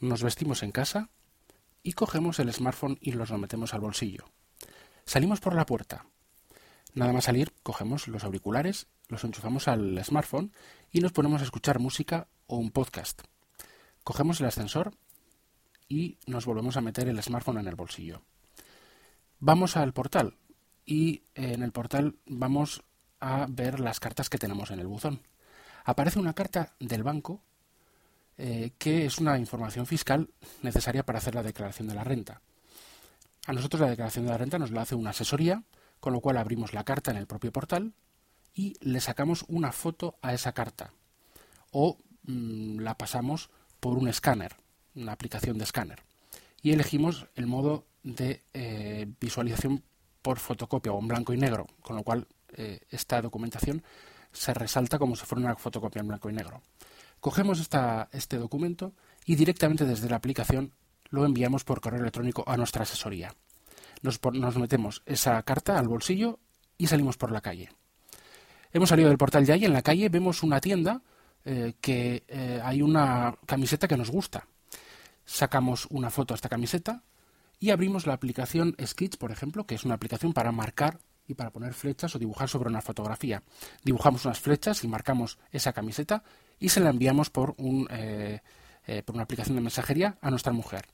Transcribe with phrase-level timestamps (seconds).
[0.00, 1.10] nos vestimos en casa
[1.82, 4.24] y cogemos el smartphone y nos lo metemos al bolsillo.
[5.04, 6.06] Salimos por la puerta.
[6.94, 10.52] Nada más salir, cogemos los auriculares, los enchufamos al smartphone
[10.90, 13.22] y nos ponemos a escuchar música o un podcast.
[14.02, 14.94] Cogemos el ascensor
[15.88, 18.22] y nos volvemos a meter el smartphone en el bolsillo.
[19.38, 20.36] Vamos al portal
[20.84, 22.82] y en el portal vamos
[23.20, 25.22] a ver las cartas que tenemos en el buzón.
[25.84, 27.42] Aparece una carta del banco
[28.42, 30.30] eh, que es una información fiscal
[30.62, 32.40] necesaria para hacer la declaración de la renta.
[33.46, 35.62] A nosotros la declaración de la renta nos la hace una asesoría,
[36.00, 37.92] con lo cual abrimos la carta en el propio portal
[38.54, 40.94] y le sacamos una foto a esa carta
[41.70, 44.56] o mm, la pasamos por un escáner,
[44.94, 46.02] una aplicación de escáner
[46.62, 49.82] y elegimos el modo de eh, visualización
[50.22, 52.26] por fotocopia o en blanco y negro, con lo cual
[52.56, 53.82] eh, esta documentación
[54.32, 56.62] se resalta como si fuera una fotocopia en blanco y negro.
[57.20, 58.94] Cogemos este documento
[59.26, 60.72] y directamente desde la aplicación
[61.10, 63.34] lo enviamos por correo electrónico a nuestra asesoría.
[64.02, 64.20] Nos,
[64.56, 66.38] metemos esa carta al bolsillo
[66.78, 67.70] y salimos por la calle.
[68.72, 71.02] Hemos salido del portal ya y en la calle vemos una tienda
[71.44, 74.46] eh, que eh, hay una camiseta que nos gusta.
[75.26, 77.02] Sacamos una foto a esta camiseta
[77.58, 81.50] y abrimos la aplicación Sketch, por ejemplo, que es una aplicación para marcar y para
[81.50, 83.42] poner flechas o dibujar sobre una fotografía.
[83.84, 86.22] Dibujamos unas flechas y marcamos esa camiseta
[86.58, 88.40] y se la enviamos por, un, eh,
[88.86, 90.86] eh, por una aplicación de mensajería a nuestra mujer.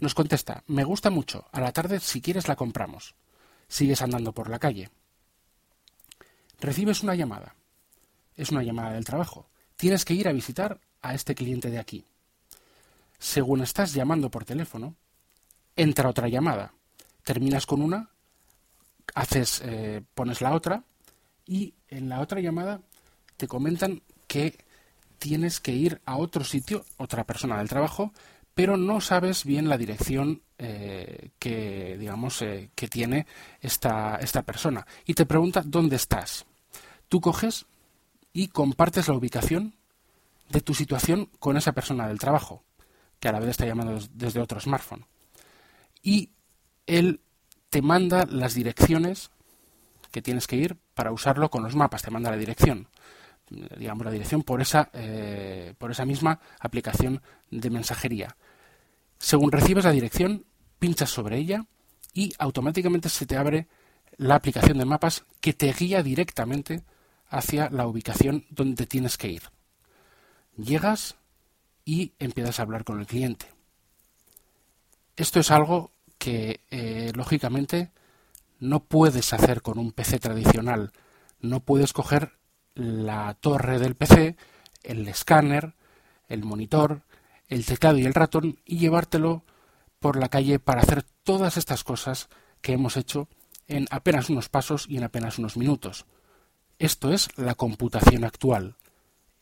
[0.00, 3.14] Nos contesta, me gusta mucho, a la tarde si quieres la compramos.
[3.68, 4.90] Sigues andando por la calle.
[6.58, 7.54] Recibes una llamada.
[8.34, 9.48] Es una llamada del trabajo.
[9.76, 12.04] Tienes que ir a visitar a este cliente de aquí.
[13.18, 14.96] Según estás llamando por teléfono,
[15.76, 16.72] entra otra llamada.
[17.22, 18.10] Terminas con una,
[19.14, 20.84] haces, eh, pones la otra
[21.46, 22.80] y en la otra llamada
[23.36, 24.58] te comentan que
[25.18, 28.12] tienes que ir a otro sitio, otra persona del trabajo,
[28.54, 33.26] pero no sabes bien la dirección eh, que, digamos, eh, que tiene
[33.60, 34.86] esta, esta persona.
[35.06, 36.46] Y te pregunta dónde estás.
[37.08, 37.66] Tú coges
[38.32, 39.74] y compartes la ubicación
[40.50, 42.64] de tu situación con esa persona del trabajo,
[43.18, 45.06] que a la vez está llamando desde otro smartphone.
[46.02, 46.30] Y
[46.86, 47.20] él
[47.70, 49.30] te manda las direcciones
[50.10, 52.88] que tienes que ir para usarlo con los mapas, te manda la dirección
[53.50, 57.20] digamos, la dirección por esa, eh, por esa misma aplicación
[57.50, 58.36] de mensajería.
[59.18, 60.46] Según recibes la dirección,
[60.78, 61.66] pinchas sobre ella
[62.14, 63.66] y automáticamente se te abre
[64.16, 66.82] la aplicación de mapas que te guía directamente
[67.28, 69.42] hacia la ubicación donde tienes que ir.
[70.56, 71.16] Llegas
[71.84, 73.46] y empiezas a hablar con el cliente.
[75.16, 77.90] Esto es algo que, eh, lógicamente,
[78.60, 80.92] no puedes hacer con un PC tradicional.
[81.40, 82.34] No puedes coger
[82.74, 84.36] la torre del PC,
[84.82, 85.74] el escáner,
[86.28, 87.00] el monitor,
[87.48, 89.44] el teclado y el ratón y llevártelo
[89.98, 92.28] por la calle para hacer todas estas cosas
[92.60, 93.28] que hemos hecho
[93.66, 96.04] en apenas unos pasos y en apenas unos minutos.
[96.78, 98.76] Esto es la computación actual.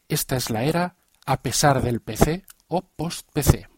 [0.08, 0.94] Esta es la era
[1.26, 3.68] a pesar del PC o post-PC.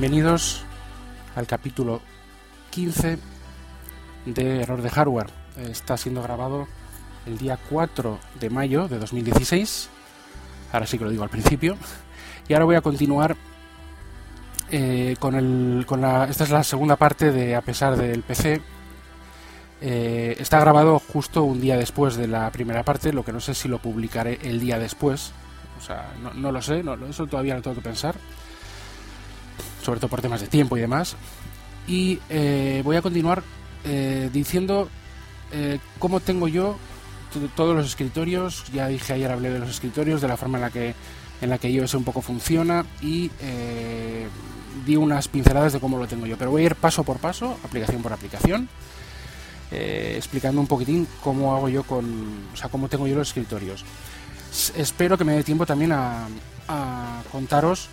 [0.00, 0.62] Bienvenidos
[1.34, 2.00] al capítulo
[2.70, 3.18] 15
[4.26, 5.26] de Error de Hardware.
[5.56, 6.68] Está siendo grabado
[7.26, 9.88] el día 4 de mayo de 2016.
[10.72, 11.76] Ahora sí que lo digo al principio.
[12.46, 13.36] Y ahora voy a continuar
[14.70, 16.26] eh, con, el, con la...
[16.26, 18.62] Esta es la segunda parte de A pesar del PC.
[19.80, 23.52] Eh, está grabado justo un día después de la primera parte, lo que no sé
[23.52, 25.32] si lo publicaré el día después.
[25.76, 28.14] O sea, no, lo sé, no, eso todavía lo tengo que pensar
[29.88, 31.16] sobre todo por temas de tiempo y demás.
[31.86, 33.42] Y eh, voy a continuar
[33.86, 34.90] eh, diciendo
[35.50, 36.76] eh, cómo tengo yo
[37.56, 38.64] todos los escritorios.
[38.70, 40.94] Ya dije ayer, hablé de los escritorios, de la forma en la que,
[41.40, 43.30] en la que iOS un poco funciona y
[44.84, 46.36] di unas pinceladas de cómo lo tengo yo.
[46.36, 48.68] Pero voy a ir paso por paso, aplicación por aplicación.
[49.70, 52.04] eh, explicando un poquitín cómo hago yo con,
[52.52, 53.86] o sea, cómo tengo yo los escritorios.
[54.76, 56.28] espero que me dé tiempo también a,
[57.32, 57.88] contaros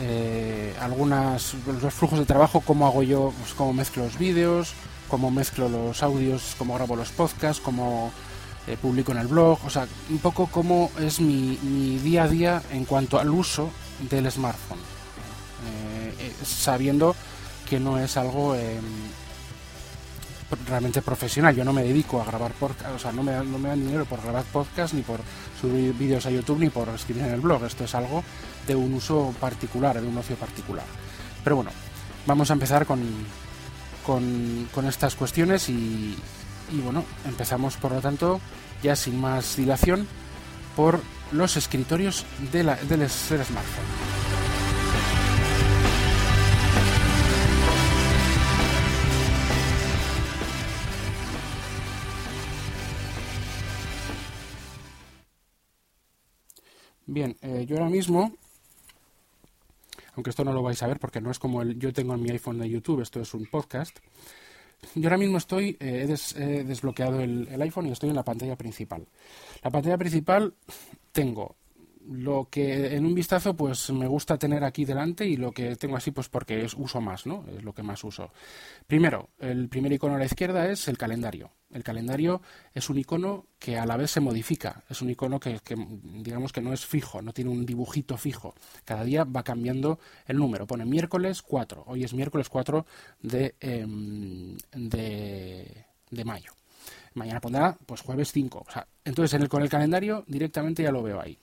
[0.00, 4.72] eh, algunas los flujos de trabajo, cómo hago yo, pues, cómo mezclo los vídeos,
[5.08, 8.10] cómo mezclo los audios, cómo grabo los podcasts, cómo
[8.66, 12.28] eh, publico en el blog, o sea, un poco cómo es mi, mi día a
[12.28, 13.70] día en cuanto al uso
[14.08, 14.80] del smartphone,
[16.42, 17.14] sabiendo
[17.68, 18.82] que no es algo em,
[20.66, 21.54] realmente profesional.
[21.54, 24.04] Yo no me dedico a grabar podcast, o sea, no me, no me dan dinero
[24.04, 25.20] por grabar podcast, ni por
[25.60, 27.64] subir vídeos a YouTube, ni por escribir en el blog.
[27.64, 28.24] Esto es algo
[28.66, 30.84] de un uso particular, de un ocio particular.
[31.42, 31.70] Pero bueno,
[32.26, 33.00] vamos a empezar con,
[34.04, 36.16] con, estas cuestiones y,
[36.82, 38.40] bueno, empezamos por lo tanto,
[38.82, 40.06] ya sin más dilación,
[40.76, 41.00] por
[41.32, 44.09] los escritorios de la, del smartphone.
[57.12, 58.32] Bien, eh, yo ahora mismo,
[60.14, 62.22] aunque esto no lo vais a ver porque no es como el, yo tengo en
[62.22, 63.98] mi iPhone de YouTube, esto es un podcast.
[64.94, 68.54] Yo ahora mismo estoy, eh, he, desbloqueado el, el, iPhone y estoy en la pantalla
[68.54, 69.08] principal.
[69.60, 70.54] La pantalla principal
[71.10, 71.56] tengo
[72.06, 75.96] lo que en un vistazo pues me gusta tener aquí delante y lo que tengo
[75.96, 77.44] así pues porque es uso más, ¿no?
[77.54, 78.32] Es lo que más uso.
[78.86, 81.50] Primero, el primer icono a la izquierda es el calendario.
[81.70, 82.42] El calendario
[82.74, 85.60] es un icono que a la vez se modifica, es un icono que,
[86.02, 88.54] digamos que no es fijo, no tiene un dibujito fijo.
[88.84, 90.66] Cada día va cambiando el número.
[90.66, 92.86] Pone miércoles 4, hoy es miércoles 4
[93.22, 96.52] de, em, de, de mayo.
[97.14, 98.64] Mañana pondrá pues jueves 5.
[98.66, 101.38] O sea, entonces en el, con el calendario directamente ya lo veo ahí.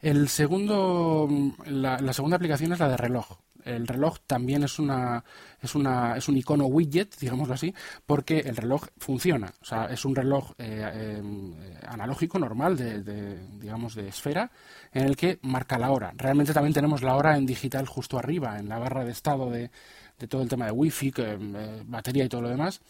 [0.00, 1.28] El segundo,
[1.66, 3.38] la, segunda aplicación es la de reloj.
[3.64, 5.22] El reloj también es una,
[5.60, 7.74] es una, es un icono widget, digámoslo así,
[8.06, 9.52] porque el reloj funciona.
[9.60, 11.54] O sea, es un reloj eh, em,
[11.86, 14.50] analógico normal de, digamos, de esfera,
[14.92, 16.14] en el que marca la hora.
[16.16, 19.70] Realmente también tenemos la hora en digital justo arriba, en la barra de estado de,
[20.28, 22.80] todo el tema de wifi, que, eh, batería y todo lo demás,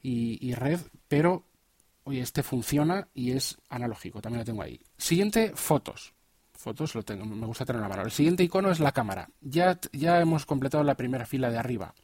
[0.00, 1.44] y, y red, pero
[2.04, 4.80] oye, este funciona y es analógico, también lo tengo ahí.
[4.96, 6.14] Siguiente, fotos
[6.58, 8.02] fotos lo tengo, me gusta tener la mano.
[8.02, 9.30] El siguiente icono es la cámara.
[9.40, 11.94] Ya, ya hemos completado la primera fila de arriba.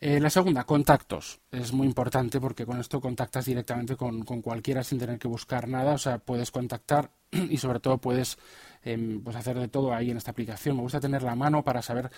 [0.00, 1.40] Eh, la segunda, contactos.
[1.52, 5.92] Es muy importante porque con esto contactas directamente con, cualquiera sin tener que buscar nada.
[5.92, 8.36] O sea, puedes contactar y sobre todo puedes
[8.82, 10.76] em, pues hacer de todo ahí en esta aplicación.
[10.76, 12.10] Me gusta tener la mano para saber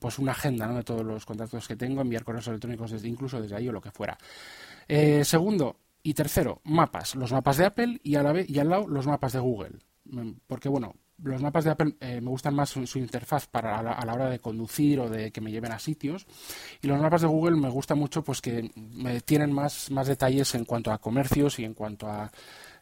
[0.00, 3.56] pues una agenda de todos los contactos que tengo, enviar correos electrónicos desde incluso desde
[3.56, 4.16] ahí o lo que fuera.
[4.88, 7.14] Eh, segundo y tercero, mapas.
[7.14, 9.78] Los mapas de Apple y a la vez y al lado los mapas de Google.
[10.10, 14.04] Mm, porque bueno, los mapas de Apple eh, me gustan más su, interfaz para a
[14.04, 16.26] la, hora de conducir o de que me lleven a sitios
[16.80, 20.54] y los mapas de Google me gusta mucho pues que me tienen más, más detalles
[20.54, 22.30] en cuanto a comercios y en cuanto a,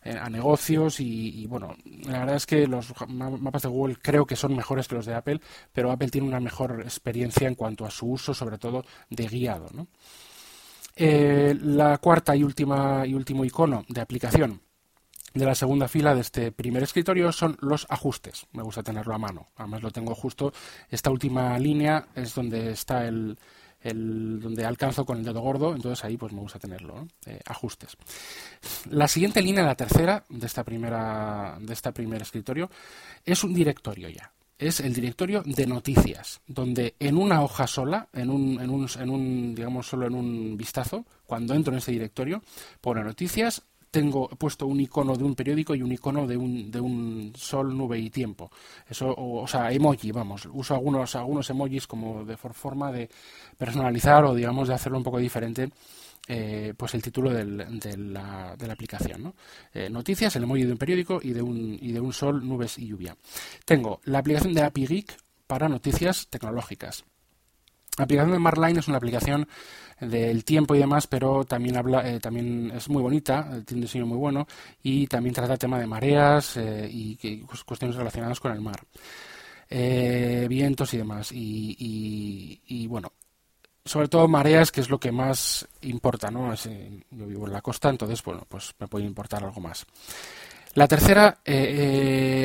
[0.05, 1.75] eh, negocios y, bueno,
[2.05, 5.15] la verdad es que los mapas de Google creo que son mejores que los de
[5.15, 5.41] Apple,
[5.73, 9.67] pero Apple tiene una mejor experiencia en cuanto a su uso, sobre todo de guiado.
[10.95, 14.61] Eh, la cuarta y última y último icono de aplicación
[15.37, 18.47] de la segunda fila de este primer escritorio son los ajustes.
[18.53, 19.49] Me gusta tenerlo a mano.
[19.57, 20.53] Además lo tengo justo.
[20.91, 23.37] Esta última línea es donde está el,
[23.95, 27.97] donde alcanzo con el dedo gordo, entonces ahí pues me gusta tenerlo, eh, ajustes.
[28.91, 32.71] La siguiente línea, la tercera de esta primera de este primer escritorio,
[33.25, 34.33] es un directorio ya.
[34.59, 39.11] Es el directorio de noticias, donde en una hoja sola, en un, en un, en
[39.11, 42.43] un digamos solo en un vistazo, cuando entro en ese directorio,
[42.81, 43.63] pone noticias,
[43.97, 47.75] tengo puesto un icono de un periódico y un icono de un, de un sol,
[47.75, 48.51] nube y tiempo.
[48.87, 50.47] Eso, o, sea, emoji, vamos.
[50.53, 53.09] Uso algunos, algunos emojis como de forma de
[53.57, 55.71] personalizar o, digamos, de hacerlo un poco diferente.
[56.29, 57.65] Eh, pues el título de, la,
[58.55, 59.23] de, la, aplicación.
[59.23, 59.35] ¿no?
[59.73, 62.77] Eh, noticias, el emoji de un periódico y de un, y de un sol, nubes
[62.77, 63.17] y lluvia.
[63.65, 67.05] Tengo la aplicación de API Geek para noticias tecnológicas.
[67.97, 69.49] La aplicación de Marline es una aplicación
[70.01, 74.07] del tiempo y demás, pero también habla, eh, también es muy bonita, tiene un diseño
[74.07, 74.47] muy bueno
[74.83, 78.83] y también trata el tema de mareas eh, y, pues, cuestiones relacionadas con el mar,
[79.71, 81.31] eh, vientos y demás.
[81.33, 83.13] Y, bueno,
[83.85, 86.53] sobre todo mareas, que es lo que más importa, ¿no?
[86.55, 89.87] yo vivo en la costa, entonces, bueno, pues me puede importar algo más.
[90.75, 91.39] La tercera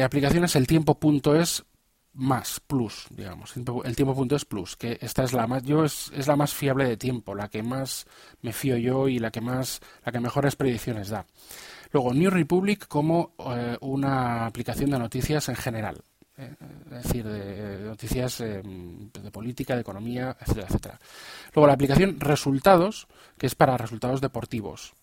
[0.04, 1.66] aplicación es el tiempo.es
[2.14, 3.56] más, plus, digamos.
[3.56, 6.54] El tiempo punto es plus, que esta es la más, yo es, es, la más
[6.54, 8.06] fiable de tiempo, la que más
[8.42, 11.26] me fío yo y la que más, la que mejores predicciones da.
[11.92, 16.02] Luego, New Republic como eh, una aplicación de noticias en general.
[16.38, 21.00] es decir, de noticias de política, de economía, etcétera, etcétera.
[21.54, 24.94] Luego la aplicación Resultados, que es para resultados deportivos.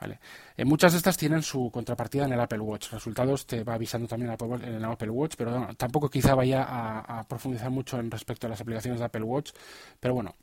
[0.00, 0.20] Vale.
[0.56, 2.90] Eh, muchas de estas tienen su contrapartida en el Apple Watch.
[2.90, 4.30] Resultados te va avisando también
[4.62, 8.60] en el Apple Watch, pero tampoco quizá vaya a, profundizar mucho en respecto a las
[8.60, 9.52] aplicaciones de Apple Watch.
[9.98, 10.34] Pero bueno,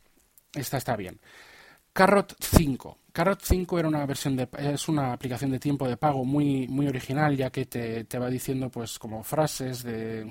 [0.54, 1.20] esta está bien.
[1.94, 2.98] Carrot 5.
[3.12, 6.88] Carrot 5 era una versión de, es una aplicación de tiempo de pago muy, muy
[6.88, 10.28] original, ya que te, va diciendo pues como frases de,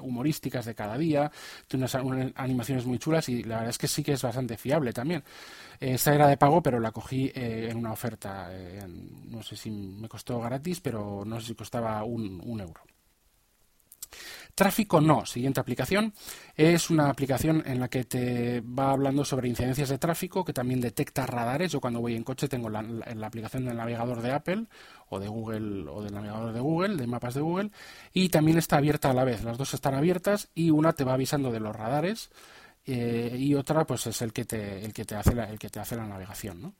[0.00, 1.28] humorísticas de cada día,
[1.66, 4.92] tiene unas, animaciones muy chulas y la verdad es que sí que es bastante fiable
[4.92, 5.24] también.
[5.80, 9.72] Esta era de pago, pero la cogí eh, en una oferta, eh, no sé si
[9.72, 12.82] me costó gratis, pero no sé si costaba un, un euro.
[14.62, 15.26] Tráfico no.
[15.26, 16.14] Siguiente aplicación
[16.54, 20.80] es una aplicación en la que te va hablando sobre incidencias de tráfico, que también
[20.80, 21.72] detecta radares.
[21.72, 22.78] Yo cuando voy en coche tengo la,
[23.26, 24.66] aplicación del navegador de Apple
[25.08, 27.72] o de Google o del navegador de Google, de mapas de Google,
[28.12, 29.42] y también está abierta a la vez.
[29.42, 32.30] Las dos están abiertas y una te va avisando de los radares
[32.86, 35.70] eh, y otra pues es el que te, el que te hace la, el que
[35.70, 36.74] te hace la navegación, ¿no?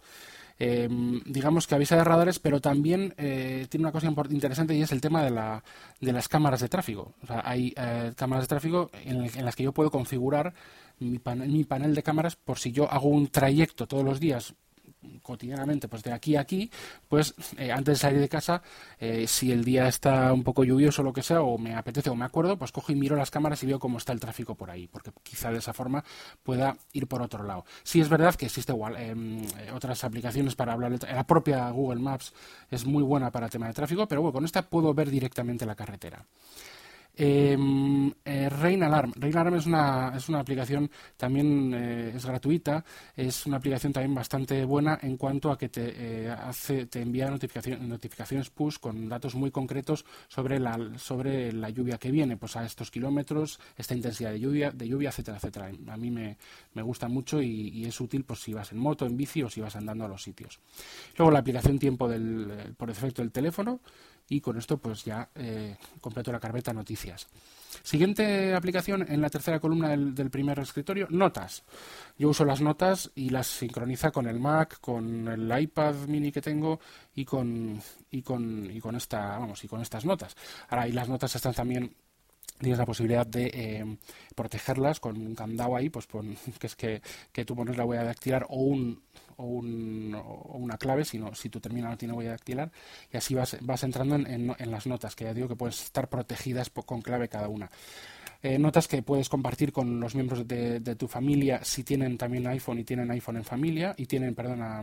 [0.64, 4.92] Em, digamos que avisa de radares, pero también eh, tiene una cosa interesante y es
[4.92, 5.64] el tema de, la,
[6.00, 7.14] de las cámaras de tráfico.
[7.21, 10.54] O sea, hay eh, cámaras de tráfico en, las que yo puedo configurar
[11.00, 14.54] mi panel de cámaras por si yo hago un trayecto todos los días
[15.23, 16.71] cotidianamente, pues de aquí a aquí,
[17.09, 18.62] pues eh, antes de salir de casa,
[18.99, 22.11] eh, si el día está un poco lluvioso o lo que sea, o me apetece
[22.11, 24.54] o me acuerdo, pues cojo y miro las cámaras y veo cómo está el tráfico
[24.54, 26.04] por ahí, porque quizá de esa forma
[26.42, 27.64] pueda ir por otro lado.
[27.82, 32.32] Sí es verdad que existe igual, em, otras aplicaciones para hablar, la propia Google Maps
[32.71, 35.64] es muy buena para el tema de tráfico, pero bueno, con esta puedo ver directamente
[35.64, 36.25] la carretera.
[37.14, 39.12] Em, eh, Rain Alarm.
[39.16, 42.83] Rain Alarm es una, es una aplicación también eh, es gratuita,
[43.14, 47.28] es una aplicación también bastante buena en cuanto a que te eh, hace, te envía
[47.31, 52.64] notificaciones push con datos muy concretos sobre la, sobre la lluvia que viene, pues a
[52.64, 55.71] estos kilómetros, esta intensidad de lluvia, de lluvia, etcétera, etcétera.
[55.88, 56.38] A mí me,
[56.73, 59.61] me gusta mucho y, es útil pues si vas en moto, en bici o si
[59.61, 60.61] vas andando a los sitios.
[61.19, 63.81] Luego la aplicación tiempo del, por defecto del teléfono
[64.28, 67.28] y con esto pues ya eh, completo la carpeta noticias.
[67.82, 71.62] Siguiente aplicación en la tercera columna del, primer escritorio, notas.
[72.18, 76.42] Yo uso las notas y las sincroniza con el Mac, con el iPad mini que
[76.42, 76.80] tengo
[77.14, 80.36] y con y con y con esta vamos y con estas notas.
[80.68, 81.94] Ahora y las notas están también
[82.58, 83.96] tienes la posibilidad de eh,
[84.34, 86.06] protegerlas con un candado ahí, pues
[86.58, 87.02] que es que,
[87.32, 89.02] que tú pones la huella dactilar o un
[89.36, 92.70] o, un, o una clave, sino si tu terminal no tiene huella dactilar,
[93.12, 96.08] y así vas, vas entrando en, en, las notas, que ya digo que pueden estar
[96.08, 97.70] protegidas con clave cada una.
[98.42, 102.46] Eh, notas que puedes compartir con los miembros de, de, tu familia si tienen también
[102.48, 104.82] iPhone y tienen iPhone en familia y tienen, perdona,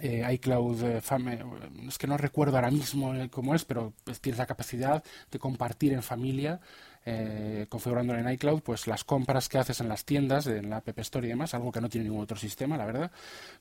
[0.00, 1.00] eh, iCloud eh,
[1.88, 5.92] es que no recuerdo ahora mismo cómo es, pero pues, tienes la capacidad de compartir
[5.92, 6.60] en familia
[7.10, 10.98] eh, configurándolo en iCloud, pues las compras que haces en las tiendas, en la App
[10.98, 13.10] Store y demás, algo que no tiene ningún otro sistema, la verdad.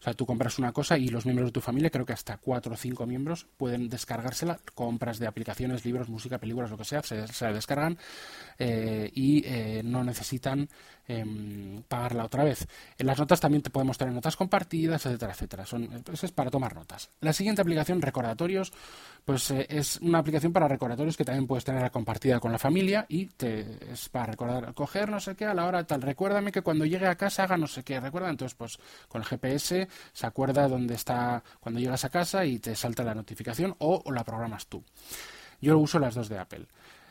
[0.01, 2.36] O sea, tú compras una cosa y los miembros de tu familia, creo que hasta
[2.38, 4.60] cuatro o cinco miembros, pueden descargársela.
[4.75, 7.98] Compras de aplicaciones, libros, música, películas, lo que sea, se, se descargan
[8.60, 10.68] eh, y eh, no necesitan
[11.07, 12.67] em, pagarla otra vez.
[12.97, 15.65] En las notas también te podemos tener notas compartidas, etcétera, etcétera.
[15.65, 17.09] Son, pues es para tomar notas.
[17.21, 18.71] La siguiente aplicación, recordatorios,
[19.25, 23.29] pues es una aplicación para recordatorios que también puedes tener compartida con la familia y
[23.39, 27.07] es para recordar, coger no sé qué a la hora tal, recuérdame que cuando llegue
[27.07, 30.95] a casa haga no sé qué, recuerda, entonces pues con el GPS se acuerda dónde
[30.95, 34.83] está cuando llegas a casa y te salta la notificación o, la programas tú.
[35.59, 36.65] Yo uso las dos de Apple.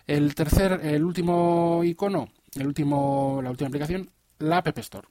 [0.06, 5.08] El tercer, el último icono, el último, la última aplicación, la App Store.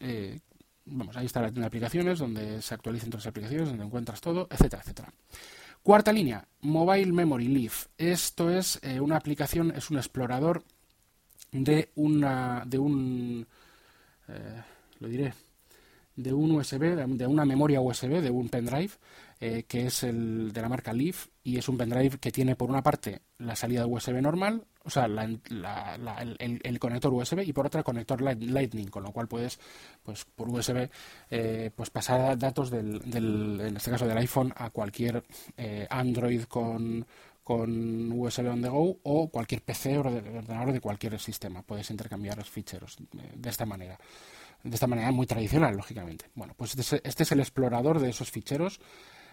[0.00, 0.40] Eh,
[0.84, 4.20] vamos, ahí está la tienda de aplicaciones donde se actualizan todas las aplicaciones, donde encuentras
[4.20, 5.12] todo, etcétera, etcétera.
[5.82, 7.86] Cuarta línea, Mobile Memory Leaf.
[7.98, 10.64] Esto es eh, una aplicación, es un explorador
[11.52, 13.46] de una, de un,
[14.28, 14.62] eh,
[15.00, 15.34] lo diré,
[16.16, 18.92] de un USB, de una memoria USB, de un pendrive,
[19.46, 22.70] eh, que es el de la marca Leaf y es un pendrive que tiene por
[22.70, 27.84] una parte la salida USB normal, o sea, el, conector USB y por otra el
[27.84, 29.60] conector Lightning, con lo cual puedes,
[30.02, 30.88] pues por USB,
[31.30, 35.22] eh, pues pasar datos del, en este caso del iPhone a cualquier
[35.58, 37.06] eh, Android con
[37.42, 41.60] con USB on the go o cualquier PC o ordenador de cualquier sistema.
[41.60, 43.98] Puedes intercambiar los ficheros de esta manera
[44.62, 46.30] de esta manera muy tradicional, lógicamente.
[46.34, 48.80] Bueno, pues este, este es el explorador de esos ficheros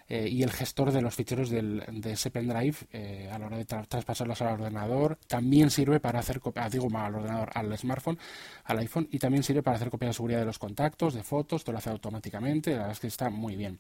[0.08, 3.58] eh, y el gestor de los ficheros del, de ese pendrive eh, a la hora
[3.58, 5.18] de traspasarlos al ordenador.
[5.28, 8.18] También sirve para hacer copia, digo al ordenador, al smartphone,
[8.66, 11.64] al iPhone, y también sirve para hacer copia de seguridad de los contactos, de fotos,
[11.64, 12.72] todo lo hace automáticamente.
[12.72, 13.80] La verdad es que está muy bien.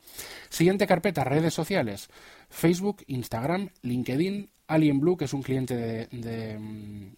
[0.49, 2.09] Siguiente carpeta, redes sociales:
[2.49, 7.15] Facebook, Instagram, LinkedIn, Alien Blue, que es un cliente de, de, mm,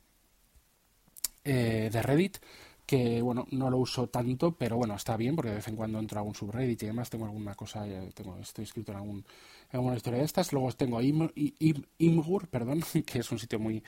[1.46, 2.38] eh, de Reddit,
[2.86, 6.00] que bueno, no lo uso tanto, pero bueno, está bien porque de vez en cuando
[6.00, 9.78] entro a algún subreddit y demás, tengo alguna cosa, tengo, estoy escrito en, algún, en
[9.78, 10.52] alguna historia de estas.
[10.52, 13.84] Luego tengo Imgur, perdón, que es un sitio muy,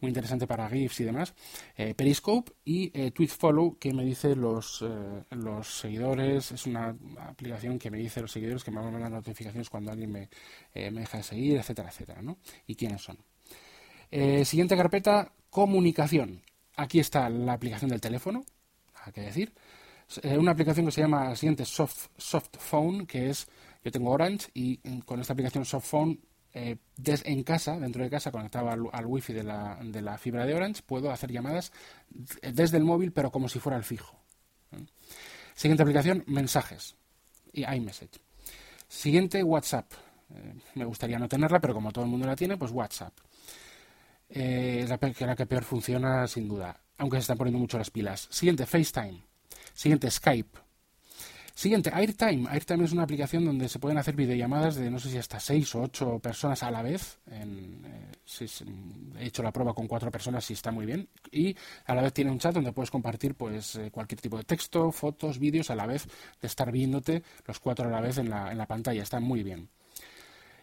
[0.00, 1.34] muy interesante para GIFs y demás,
[1.76, 7.78] eh, Periscope y eh, Tweetfollow, que me dice los, eh, los seguidores, es una aplicación
[7.78, 10.28] que me dice los seguidores que me van a mandar notificaciones cuando alguien me,
[10.74, 12.38] me deja de seguir, etcétera, etcétera, ¿no?
[12.66, 13.18] Y quiénes son.
[14.44, 16.42] siguiente carpeta, comunicación
[16.76, 18.44] aquí está la aplicación del teléfono,
[19.04, 19.52] hay que decir.
[20.22, 23.48] Eh, una aplicación que se llama siguiente Soft, Soft Phone, que es,
[23.82, 26.20] yo tengo Orange y mm, con esta aplicación Soft Phone,
[26.54, 30.46] eh, en casa, dentro de casa, conectado al, al wifi de la, de la, fibra
[30.46, 31.72] de Orange, puedo hacer llamadas
[32.08, 34.16] desde el móvil, pero como si fuera el fijo.
[35.54, 36.96] Siguiente aplicación, mensajes
[37.52, 38.20] y iMessage.
[38.88, 39.92] Siguiente, WhatsApp.
[40.34, 43.12] Eh, me gustaría no tenerla, pero como todo el mundo la tiene, pues WhatsApp
[44.28, 47.90] eh, es la, la, que peor funciona sin duda, aunque se están poniendo mucho las
[47.90, 48.28] pilas.
[48.30, 49.22] Siguiente, FaceTime.
[49.74, 50.66] Siguiente, Skype.
[51.56, 52.50] Siguiente, AirTime.
[52.50, 55.74] AirTime es una aplicación donde se pueden hacer videollamadas de no sé si hasta seis
[55.74, 57.18] o ocho personas a la vez.
[57.30, 58.46] En, eh,
[59.18, 61.08] he hecho la prueba con cuatro personas y está muy bien.
[61.32, 61.56] Y
[61.86, 64.92] a la vez tiene un chat donde puedes compartir pues eh, cualquier tipo de texto,
[64.92, 66.06] fotos, vídeos a la vez
[66.42, 69.02] de estar viéndote los cuatro a la vez en la, en la pantalla.
[69.02, 69.70] Está muy bien.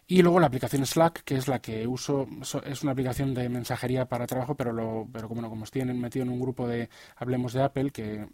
[0.06, 2.28] Y luego la aplicación Slack, que es la que uso,
[2.66, 6.30] es una aplicación de mensajería para trabajo, pero, lo, pero como, como estoy metido en
[6.30, 8.26] un grupo de Hablemos de Apple, que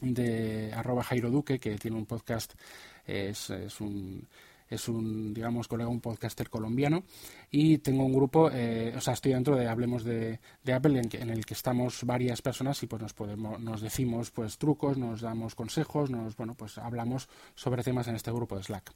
[0.00, 2.54] de arroba Jairo Duque, que tiene un podcast,
[3.06, 3.50] es,
[3.80, 4.26] un
[4.68, 7.04] es un, digamos, colega, un podcaster colombiano
[7.50, 11.08] y tengo un grupo, eh, o sea, estoy dentro de Hablemos de, de Apple en,
[11.22, 15.20] en, el que estamos varias personas y pues nos podemos, nos decimos pues trucos, nos
[15.20, 18.92] damos consejos, nos, bueno, pues hablamos sobre temas en este grupo de Slack.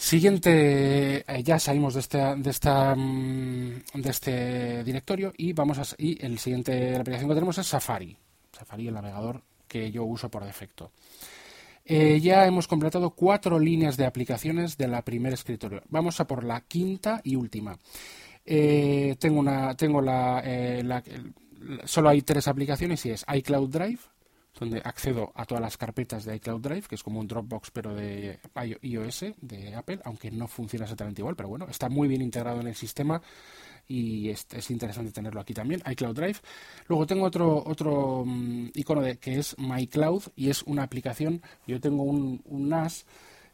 [0.00, 5.96] Siguiente, eh, ya salimos de esta, de esta, mm, de este directorio y vamos a,
[5.98, 8.16] y el siguiente aplicación que tenemos es Safari.
[8.56, 10.92] Safari, el navegador que yo uso por defecto.
[11.84, 15.82] Eh, ya hemos completado cuatro líneas de aplicaciones de la primera escritorio.
[15.88, 17.76] Vamos a por la quinta y última.
[18.46, 20.40] Eh, tengo una, tengo la,
[20.84, 21.02] la,
[21.84, 24.00] solo hay tres aplicaciones y es iCloud Drive,
[24.58, 27.94] donde accedo a todas las carpetas de iCloud Drive, que es como un Dropbox pero
[27.94, 28.40] de
[28.82, 32.66] iOS de Apple, aunque no funciona exactamente igual, pero bueno, está muy bien integrado en
[32.66, 33.22] el sistema
[33.88, 36.38] y es, interesante tenerlo aquí también, iCloud Drive.
[36.88, 41.80] Luego tengo otro otro mm, icono de, que es MyCloud y es una aplicación, yo
[41.80, 43.06] tengo un, NAS,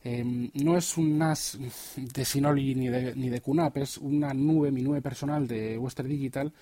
[0.02, 1.58] em, no es un NAS
[1.96, 6.08] de Synology ni de, ni de QNAP, es una nube, mi nube personal de Western
[6.08, 6.52] Digital,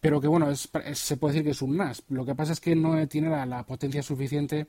[0.00, 2.02] pero que bueno, es, se puede decir que es un NAS.
[2.08, 4.66] Lo que pasa es que no tiene la, potencia suficiente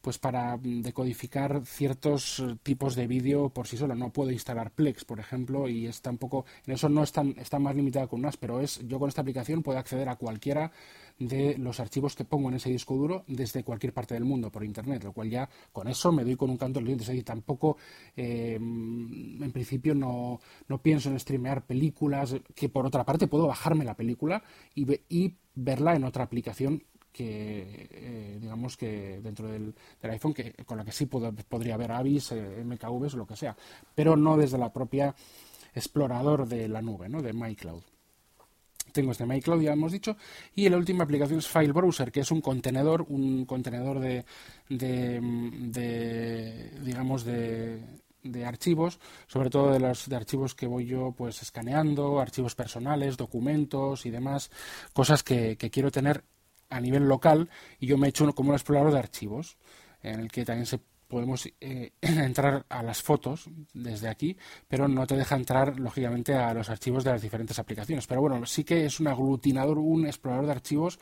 [0.00, 3.96] pues para mm, decodificar ciertos eh, tipos de vídeo por sí solo.
[3.96, 7.58] No puedo instalar Plex, por ejemplo, y está un poco, en eso no está, está
[7.58, 10.70] más limitado con NAS, pero es, yo con esta aplicación puedo acceder a cualquiera
[11.18, 14.64] de los archivos que pongo en ese disco duro desde cualquier parte del mundo por
[14.64, 17.24] internet, lo cual ya con eso me doy con un canto de los dientes.
[17.24, 17.76] tampoco,
[18.16, 23.84] eh, en principio, no, no, pienso en streamear películas, que por otra parte puedo bajarme
[23.84, 24.42] la película
[24.74, 30.78] y, y verla en otra aplicación que eh, digamos que dentro del, iPhone que con
[30.78, 33.56] la que sí podría ver Avis, eh, MKVs o lo que sea,
[33.94, 35.14] pero no desde la propia
[35.74, 37.20] explorador de la nube, ¿no?
[37.20, 37.82] de MyCloud.
[38.98, 40.16] Tengo este MyCloud, ya hemos dicho,
[40.56, 44.24] y la última aplicación es File Browser, que es un contenedor, un contenedor de,
[44.68, 45.20] de,
[46.84, 47.80] digamos de,
[48.24, 53.16] de archivos, sobre todo de los de archivos que voy yo pues escaneando, archivos personales,
[53.16, 54.50] documentos y demás,
[54.92, 56.24] cosas que, que quiero tener
[56.68, 59.58] a nivel local y yo me he hecho como un explorador de archivos
[60.02, 64.36] en el que también se podemos eh, entrar a las fotos desde aquí,
[64.68, 68.06] pero no te deja entrar, lógicamente, a los archivos de las diferentes aplicaciones.
[68.06, 70.98] Pero bueno, sí que es un aglutinador, un explorador de archivos,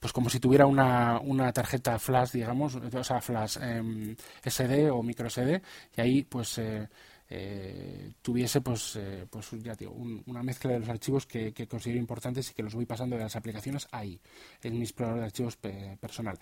[0.00, 5.02] pues como si tuviera una, una tarjeta flash, digamos, o sea, flash eh, SD o
[5.02, 5.62] micro SD,
[5.96, 6.58] y ahí pues...
[6.58, 6.88] Eh,
[7.28, 9.92] eh, tuviese pues, eh, pues ya digo,
[10.26, 13.34] una mezcla de los archivos que, considero importantes y que los voy pasando de las
[13.34, 14.20] aplicaciones ahí,
[14.62, 16.38] en mi explorador de archivos personal.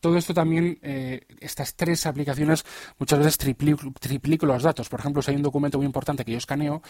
[0.00, 2.64] Todo esto también, eh, estas tres aplicaciones,
[2.98, 4.88] muchas veces triplico, los datos.
[4.88, 6.82] Por ejemplo, si hay un documento muy importante que yo escaneo,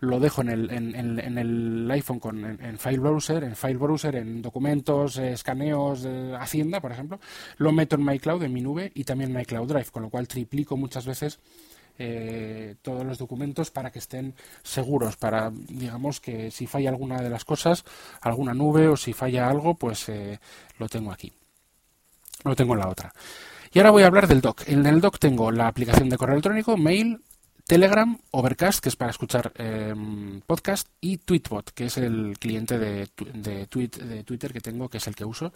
[0.00, 4.42] lo dejo en el, en, el iPhone con, en, File Browser, en File Browser, en
[4.42, 6.06] documentos, escaneos,
[6.38, 7.20] Hacienda, por ejemplo,
[7.58, 10.26] lo meto en MyCloud, en mi nube, y también en MyCloud Drive, con lo cual
[10.26, 11.38] triplico muchas veces
[11.98, 17.30] eh, todos los documentos para que estén seguros, para, digamos, que si falla alguna de
[17.30, 17.84] las cosas,
[18.20, 20.38] alguna nube o si falla algo, pues eh,
[20.78, 21.32] lo tengo aquí.
[22.44, 23.12] Lo tengo en la otra.
[23.72, 24.62] Y ahora voy a hablar del doc.
[24.66, 27.20] En el doc tengo la aplicación de correo electrónico, mail,
[27.66, 33.08] Telegram, Overcast, que es para escuchar em, podcast, y Tweetbot, que es el cliente de,
[33.34, 35.52] de, tweet, de Twitter que tengo, que es el que uso.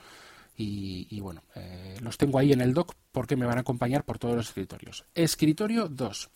[0.57, 4.19] Y, bueno, eh, los tengo ahí en el doc porque me van a acompañar por
[4.19, 5.05] todos los escritorios.
[5.15, 6.31] Escritorio 2.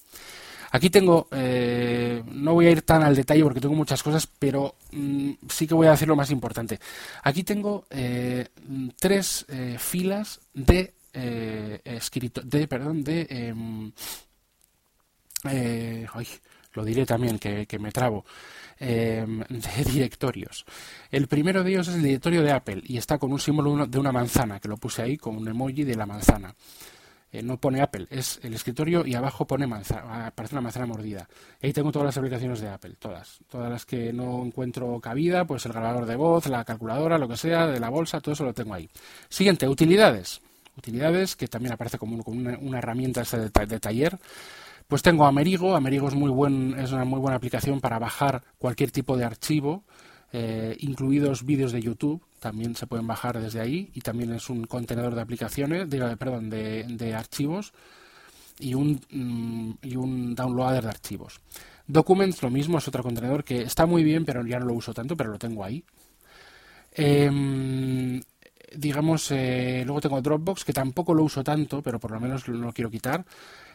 [0.70, 4.76] Aquí tengo, eh, no voy a ir tan al detalle porque tengo muchas cosas, pero
[4.92, 6.80] mm, sí que voy a decir lo más importante.
[7.22, 8.48] Aquí tengo eh,
[8.98, 9.46] tres
[9.78, 10.94] filas de,
[11.84, 13.92] escrito, de, perdón, de em,
[15.50, 16.06] eh,
[16.72, 18.24] lo diré también, que, me trabo,
[18.78, 20.64] em, de directorios.
[21.10, 23.98] El primero de ellos es el directorio de Apple y está con un símbolo de
[23.98, 26.54] una manzana, que lo puse ahí con un emoji de la manzana.
[27.34, 31.28] Eh, no pone Apple, es el escritorio y abajo pone manzana, parece una manzana mordida.
[31.60, 33.40] ahí tengo todas las aplicaciones de Apple, todas.
[33.50, 37.36] Todas las que no encuentro cabida, pues el grabador de voz, la calculadora, lo que
[37.36, 38.88] sea, de la bolsa, todo eso lo tengo ahí.
[39.28, 40.40] Siguiente, utilidades.
[40.78, 44.16] Utilidades, que también aparece como, una, herramienta de taller
[44.88, 45.74] pues tengo Amerigo.
[45.76, 49.84] Amerigo es, muy buen, es una muy buena aplicación para bajar cualquier tipo de archivo,
[50.32, 52.22] eh, incluidos vídeos de YouTube.
[52.40, 56.50] También se pueden bajar desde ahí y también es un contenedor de aplicaciones, diga, perdón,
[56.50, 57.72] de, archivos
[58.58, 61.40] y un, mm, y un downloader de archivos.
[61.86, 64.94] Documents, lo mismo, es otro contenedor que está muy bien, pero ya no lo uso
[64.94, 65.84] tanto, pero lo tengo ahí.
[66.92, 68.20] Em,
[68.76, 72.72] digamos, eh, luego tengo Dropbox, que tampoco lo uso tanto, pero por lo menos lo
[72.72, 73.24] quiero quitar.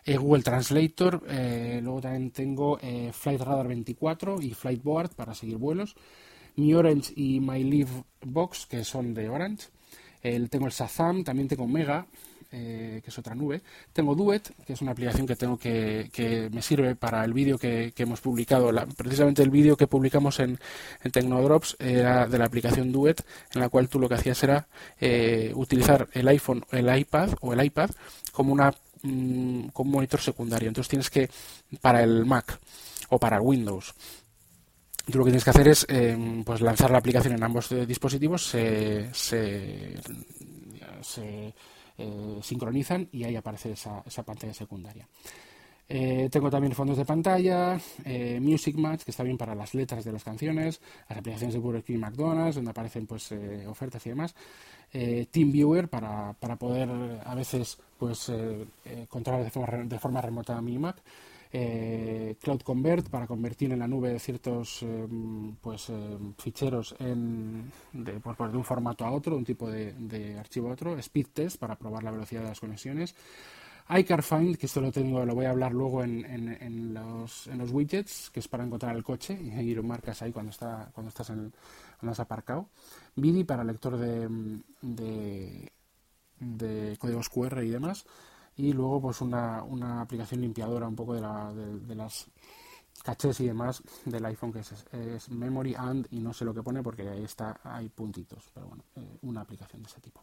[0.06, 5.58] Eh, Google Translator, eh, luego también tengo eh, Flight Radar 24 y Flightboard para seguir
[5.58, 5.96] vuelos,
[6.56, 9.68] mi Orange y My Live Box, que son de Orange,
[10.50, 12.06] tengo el Shazam, también tengo Mega,
[12.50, 13.62] que es otra nube.
[13.94, 17.58] Tengo Duet, que es una aplicación que tengo que, que me sirve para el vídeo
[17.58, 18.70] que, hemos publicado.
[18.98, 20.60] precisamente el vídeo que publicamos en,
[21.02, 24.68] en Tecnodrops era de la aplicación Duet, en la cual tú lo que hacías era
[25.54, 27.92] utilizar el iPhone, el iPad o el iPad
[28.34, 30.68] como una Mm, con monitor secundario.
[30.68, 31.30] Entonces tienes que,
[31.80, 32.60] para el Mac
[33.10, 33.94] o para Windows,
[35.10, 37.86] tú lo que tienes que hacer es em, pues lanzar la aplicación en ambos eh,
[37.86, 39.96] dispositivos, se, se,
[41.98, 45.08] eh, sincronizan y ahí aparece esa, esa pantalla secundaria.
[45.90, 47.80] Eh, tengo también fondos de pantalla,
[48.40, 51.84] Music Match, que está bien para las letras de las canciones, las aplicaciones de Burger
[51.84, 53.34] King y McDonald's, donde aparecen pues
[53.68, 54.36] ofertas y demás.
[54.92, 56.90] Eh, TeamViewer para, para, poder
[57.24, 60.98] a veces pues eh, eh, controlar de forma, de forma remota mi Mac.
[61.52, 64.86] Cloud Convert para convertir en la nube ciertos
[65.62, 65.92] pues
[66.38, 70.74] ficheros en, de, por, de un formato a otro, un tipo de, de archivo a
[70.74, 70.96] otro.
[71.00, 73.16] Speed Test para probar la velocidad de las conexiones
[73.90, 77.72] iCarFind, que esto lo tengo, lo voy a hablar luego en, en, los, en, los,
[77.72, 81.32] widgets, que es para encontrar el coche y lo marcas ahí cuando está cuando estás
[81.32, 81.52] en
[82.00, 82.70] cuando has aparcado.
[83.16, 84.30] Vidi para lector de,
[86.40, 88.06] de, códigos QR y demás.
[88.58, 92.28] Y luego pues una, una aplicación limpiadora un poco de, la, de las
[93.04, 96.84] cachés y demás del iPhone que es, Memory and y no sé lo que pone
[96.84, 100.22] porque ahí está hay puntitos pero bueno eh, una aplicación de ese tipo.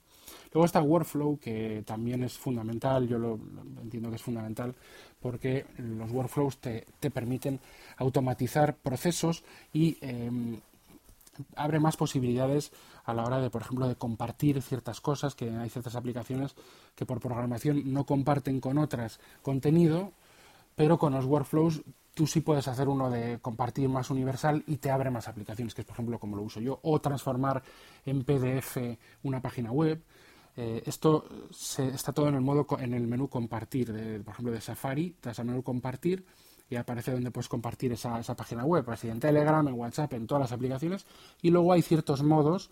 [0.53, 3.39] Luego está Workflow que también es fundamental yo lo,
[3.83, 4.75] entiendo que es fundamental
[5.21, 7.61] porque los workflows te, te permiten
[7.97, 10.61] automatizar procesos y em,
[11.57, 12.73] abre más posibilidades
[13.05, 16.55] a la hora de, por ejemplo, de compartir ciertas cosas, que hay ciertas aplicaciones
[16.95, 20.13] que por programación no comparten con otras contenido,
[20.75, 21.83] pero con los workflows
[22.17, 25.83] tú sí puedes hacer uno de compartir más universal y te abre más aplicaciones, que
[25.83, 27.63] es por ejemplo como lo uso yo, o transformar
[28.07, 28.79] en PDF
[29.23, 30.03] una página web.
[30.57, 33.89] Eh, esto está todo en el modo en el menú compartir,
[34.25, 36.25] por ejemplo de Safari, te vas al menú compartir
[36.71, 40.27] y aparece donde puedes compartir esa, esa página web, así en Telegram, en WhatsApp, en
[40.27, 41.05] todas las aplicaciones,
[41.43, 42.71] y luego hay ciertos modos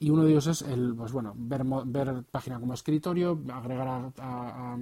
[0.00, 4.76] y uno de ellos es el pues bueno ver, ver página como escritorio agregar a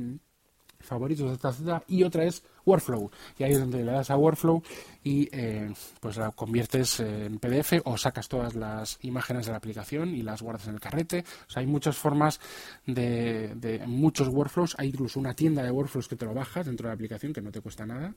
[0.81, 4.63] favoritos, etcétera, y otra es Workflow, y ahí es donde le das a Workflow
[5.03, 10.15] y eh, pues la conviertes en PDF o sacas todas las imágenes de la aplicación
[10.15, 11.25] y las guardas en el carrete.
[11.49, 12.41] O sea, hay muchas formas
[12.87, 16.85] de, de muchos workflows, hay incluso una tienda de workflows que te lo bajas dentro
[16.85, 18.15] de la aplicación que no te cuesta nada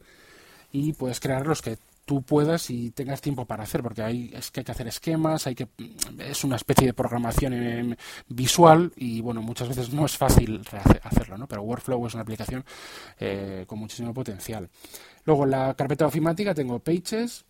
[0.74, 4.52] y puedes crear los que tú puedas y tengas tiempo para hacer, porque hay, es
[4.52, 5.68] que hay que hacer esquemas, hay que
[6.20, 10.62] es una especie de programación visual y bueno, muchas veces no es fácil
[11.04, 11.48] hacerlo, ¿no?
[11.48, 12.64] Pero Workflow es una aplicación
[13.20, 14.70] eh, con muchísimo potencial.
[15.26, 17.46] Luego en la carpeta ofimática tengo Pages,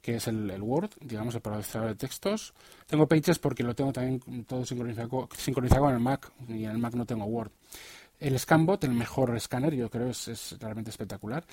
[0.00, 2.54] que es el, Word, digamos, el procesador de textos.
[2.86, 6.78] Tengo Pages porque lo tengo también todo sincronizado, sincronizado con el Mac y en el
[6.78, 7.50] Mac no tengo Word.
[8.18, 11.44] El Scanbot, el mejor escáner, yo creo, es, es realmente espectacular.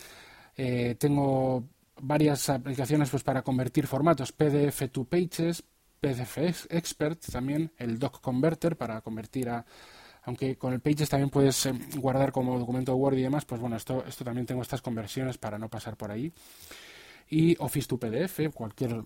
[0.56, 1.64] Eh, tengo
[2.02, 5.64] varias aplicaciones pues, para convertir formatos PDF to Pages,
[6.00, 6.38] PDF
[6.70, 9.66] Expert también, el Doc Converter para convertir a,
[10.28, 13.78] aunque con el Pages también puedes eh, guardar como documento Word y demás, pues bueno,
[13.78, 16.32] esto, esto también tengo estas conversiones para no pasar por ahí.
[17.30, 19.04] Y Office to PDF, cualquier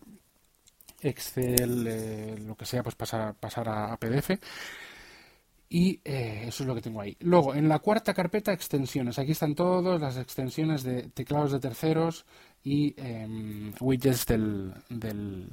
[0.99, 4.31] Excel, eh, lo que sea, pues pasar, pasar a, PDF.
[5.69, 7.15] Y eh, eso es lo que tengo ahí.
[7.21, 9.19] Luego, en la cuarta carpeta, extensiones.
[9.19, 12.25] Aquí están todas las extensiones de teclados de terceros
[12.63, 14.73] y em, widgets del,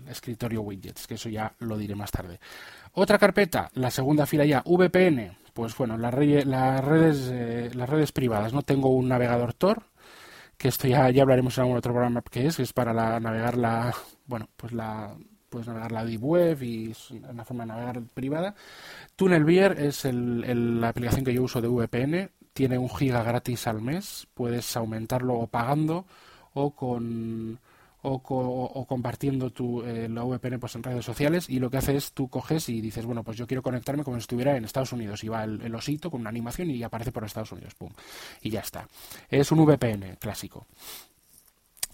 [0.08, 2.38] escritorio widgets, que eso ya lo diré más tarde.
[2.92, 5.36] Otra carpeta, la segunda fila ya, VPN.
[5.54, 8.52] Pues bueno, las, redes, eh, las redes privadas.
[8.52, 9.82] No tengo un navegador Tor,
[10.56, 13.18] que esto ya, ya hablaremos en algún otro programa que es, que es para la,
[13.18, 13.94] navegar la,
[14.26, 15.16] bueno, pues la
[15.48, 18.54] puedes navegar la Deep Web y es una forma de navegar privada.
[19.16, 23.80] TunnelBeer es el, la aplicación que yo uso de VPN, tiene un giga gratis al
[23.80, 26.06] mes, puedes aumentarlo pagando
[26.54, 27.58] o con
[28.02, 32.12] o, compartiendo tu, eh, la VPN pues, en redes sociales y lo que hace es
[32.12, 35.24] tú coges y dices, bueno, pues yo quiero conectarme como si estuviera en Estados Unidos
[35.24, 37.90] y va el, osito con una animación y aparece por Estados Unidos, pum,
[38.40, 38.86] y ya está.
[39.28, 40.66] Es un VPN clásico.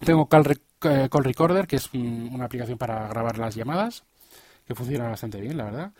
[0.01, 4.05] Tengo Call, eh, Call Recorder, que es una aplicación para grabar las llamadas,
[4.67, 5.93] que funciona bastante bien, la verdad.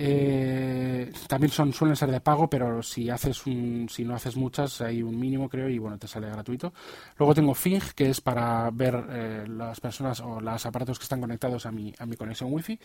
[0.00, 4.80] Eh, también son suelen ser de pago, pero si haces un, si no haces muchas
[4.80, 6.72] hay un mínimo creo y bueno te sale gratuito.
[7.16, 11.20] Luego tengo Fing que es para ver eh, las personas o los aparatos que están
[11.20, 12.78] conectados a mi a mi conexión wifi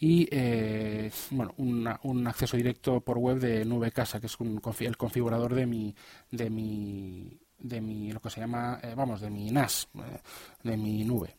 [0.00, 4.96] y eh, bueno un acceso directo por web de Nube Casa que es un, el
[4.96, 5.94] configurador de mi
[6.32, 9.88] de mi de mi lo que se llama vamos de mi NAS
[10.64, 11.37] de mi nube.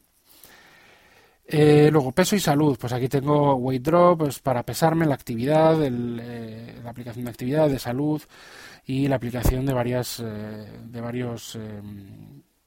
[1.52, 2.78] Eh, luego, peso y salud.
[2.80, 7.68] Pues aquí tengo Weight Drop pues, para pesarme, la actividad, eh, la aplicación de actividad,
[7.68, 8.22] de salud
[8.86, 10.24] y la aplicación de varias, eh,
[10.84, 11.58] de varios,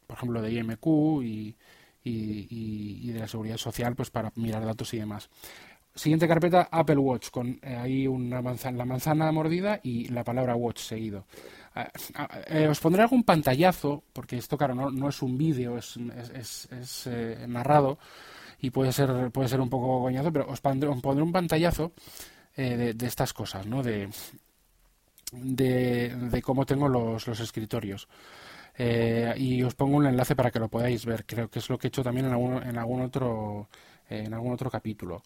[0.07, 0.87] por ejemplo, de IMQ
[1.23, 1.57] y,
[2.03, 5.31] y, de la seguridad social, pues para mirar datos y demás.
[5.95, 10.81] Siguiente carpeta, Apple Watch, con ahí una manzana, la manzana mordida y la palabra Watch
[10.81, 11.27] seguido.
[12.69, 15.97] os pondré algún pantallazo, porque esto, claro, no, no es un vídeo, es,
[16.73, 17.09] es
[17.47, 17.99] narrado
[18.63, 21.93] y puede ser, puede ser un poco goñazo, pero os pondré, un pantallazo
[22.57, 23.83] eh, de, estas cosas, ¿no?
[23.83, 24.09] De,
[25.33, 28.09] de, cómo tengo los, los escritorios.
[28.79, 31.27] Eh, y os pongo un enlace para que lo podáis ver.
[31.27, 33.69] Creo que es lo que he hecho también en algún, en algún otro
[34.09, 35.23] en algún otro capítulo.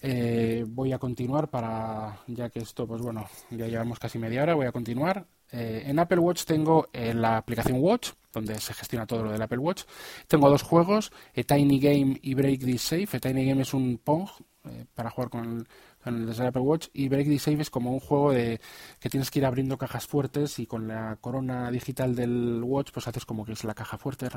[0.00, 4.54] Eh, voy a continuar para, ya que esto, pues bueno, ya llevamos casi media hora,
[4.54, 5.26] voy a continuar.
[5.52, 9.82] En Apple Watch tengo la aplicación Watch, donde se gestiona todo lo del Apple Watch.
[10.26, 13.16] Tengo dos juegos, A Tiny Game y Break This Safe.
[13.16, 14.28] A Tiny Game es un Pong
[14.64, 15.66] eh, para jugar con
[16.02, 18.60] con el Apple Watch y Break This Safe es como un juego de
[18.98, 23.06] que tienes que ir abriendo cajas fuertes y con la corona digital del Watch pues
[23.06, 24.28] haces como que es la caja fuerte,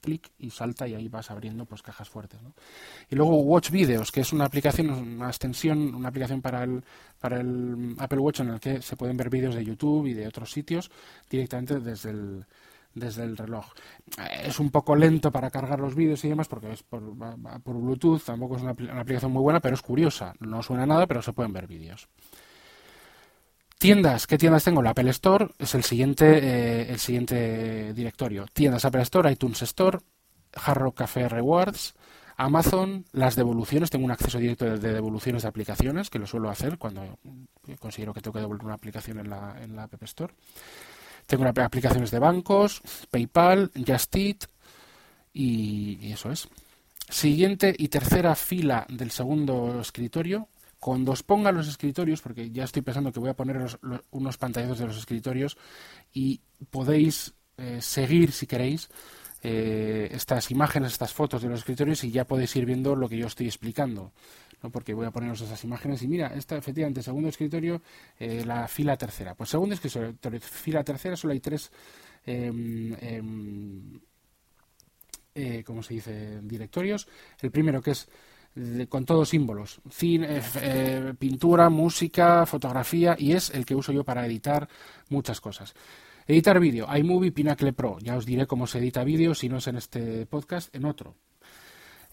[0.00, 2.40] clic y salta y ahí vas abriendo pues cajas fuertes.
[3.10, 6.84] Y luego Watch Videos, que es una aplicación, una extensión, una aplicación para el,
[7.18, 10.26] para el Apple Watch en el que se pueden ver vídeos de YouTube y de
[10.26, 10.90] otros sitios
[11.30, 12.44] directamente desde el
[12.94, 13.66] desde el reloj.
[14.18, 17.02] Eh, es un poco lento para cargar los vídeos y demás porque es por,
[17.64, 20.34] Bluetooth, tampoco es una, aplicación muy buena, pero es curiosa.
[20.40, 22.08] No suena nada, pero se pueden ver vídeos.
[23.78, 24.80] Tiendas, ¿qué tiendas tengo?
[24.80, 28.46] La Apple Store es el siguiente, eh, el siguiente directorio.
[28.52, 29.98] Tiendas Apple Store, iTunes Store,
[30.54, 31.94] Hard Café Rewards,
[32.36, 36.78] Amazon, las devoluciones, tengo un acceso directo de, devoluciones de aplicaciones, que lo suelo hacer
[36.78, 37.18] cuando
[37.78, 40.34] considero que tengo que devolver una aplicación en la, en la App Store.
[41.32, 44.44] Tengo aplicaciones de bancos, PayPal, Just Eat
[45.32, 46.46] y, eso es.
[47.08, 50.48] Siguiente y tercera fila del segundo escritorio.
[50.78, 53.64] Cuando os ponga los escritorios, porque ya estoy pensando que voy a poner
[54.10, 55.56] unos pantallazos de los escritorios
[56.12, 58.90] y podéis eh, seguir si queréis
[59.42, 63.16] eh, estas imágenes, estas fotos de los escritorios y ya podéis ir viendo lo que
[63.16, 64.12] yo estoy explicando.
[64.62, 64.70] ¿No?
[64.70, 67.82] porque voy a poneros esas imágenes y mira, esta efectivamente, segundo escritorio,
[68.18, 69.34] eh, la fila tercera.
[69.34, 71.70] Pues segundo escritorio, fila tercera, solo hay tres,
[72.26, 73.22] eh,
[75.34, 77.08] eh, ¿cómo se dice?, directorios.
[77.40, 78.08] El primero que es
[78.88, 84.68] con todos símbolos, eh, pintura, música, fotografía y es el que uso yo para editar
[85.08, 85.74] muchas cosas.
[86.26, 87.98] Editar vídeo, iMovie Pinacle Pro.
[88.00, 91.16] Ya os diré cómo se edita vídeo, si no es en este podcast, en otro.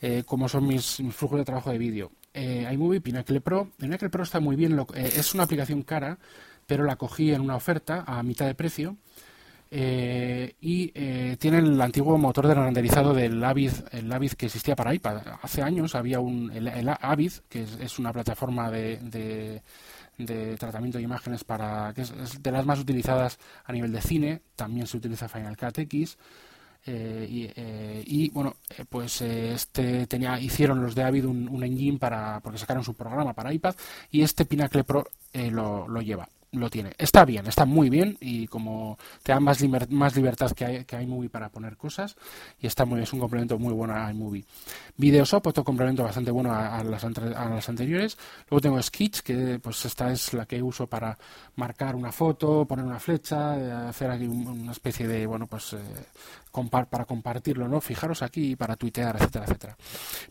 [0.01, 2.11] Eh, como son mis, flujos de trabajo de vídeo.
[2.33, 3.69] Eh, iMovie Pinnacle Pro.
[3.77, 6.17] Pinnacle Pro está muy bien, eh, es una aplicación cara,
[6.65, 8.97] pero la cogí en una oferta a mitad de precio.
[9.71, 10.87] Eh, y
[11.37, 15.21] tiene el antiguo motor de renderizado del Avid, el Avid que existía para iPad.
[15.41, 19.61] Hace años había un el, Avid, que es, una plataforma de,
[20.17, 24.41] de, tratamiento de imágenes para que es, de las más utilizadas a nivel de cine.
[24.55, 26.17] También se utiliza Final Cut X.
[26.85, 32.39] Eh, eh, y, bueno, eh, pues este tenía, hicieron los de Avid un, engine para,
[32.39, 33.75] porque sacaron su programa para iPad
[34.11, 36.27] y este Pinnacle Pro lo, lo, lleva.
[36.51, 36.93] Lo tiene.
[36.97, 41.29] Está bien, está muy bien y como te da más, más libertad que, que iMovie
[41.29, 42.15] para poner cosas
[42.59, 44.45] y está muy es un complemento muy bueno a iMovie.
[44.97, 48.17] Videoshop, otro complemento bastante bueno a, las, a las anteriores.
[48.49, 51.17] Luego tengo Sketch, que pues esta es la que uso para
[51.55, 55.79] marcar una foto, poner una flecha, eh, hacer aquí una especie de, bueno, pues eh,
[56.89, 57.79] para compartirlo, ¿no?
[57.79, 59.77] Fijaros aquí para tuitear, etcétera, etcétera.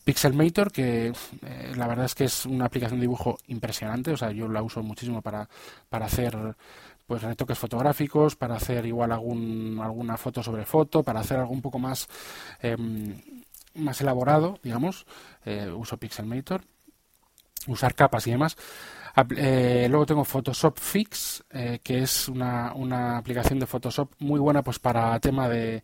[0.04, 4.30] Pixelmator, que eh, la verdad es que es una aplicación de dibujo impresionante, o sea,
[4.32, 5.48] yo la uso muchísimo para,
[5.88, 6.56] para hacer
[7.06, 11.62] pues retoques fotográficos, para hacer igual algún, alguna foto sobre foto, para hacer algo un
[11.62, 12.06] poco más,
[12.60, 13.18] em,
[13.76, 15.06] más elaborado, digamos,
[15.46, 16.60] eh, uso Pixelmator,
[17.66, 18.56] usar capas y demás.
[19.36, 24.62] Eh, luego tengo Photoshop Fix, eh, que es una, una, aplicación de Photoshop muy buena
[24.62, 25.82] pues para tema de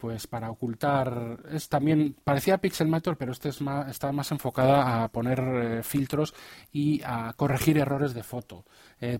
[0.00, 5.08] pues para ocultar es también parecía Pixelmator pero este es más, está más enfocada a
[5.08, 6.34] poner eh, filtros
[6.72, 8.64] y a corregir errores de foto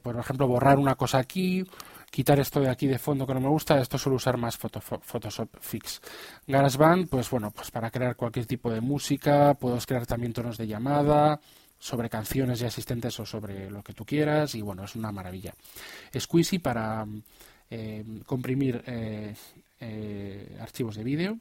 [0.03, 1.65] por ejemplo borrar una cosa aquí
[2.11, 5.49] quitar esto de aquí de fondo que no me gusta esto suelo usar más Photoshop
[5.61, 6.01] Fix
[6.47, 10.67] GarageBand pues bueno pues para crear cualquier tipo de música puedes crear también tonos de
[10.67, 11.41] llamada
[11.81, 15.55] sobre canciones y asistentes o sobre lo que tú quieras y bueno, es una maravilla.
[16.17, 17.07] Squeezy para
[17.71, 18.83] eh, comprimir
[19.81, 21.39] eh, eh, archivos de vídeo.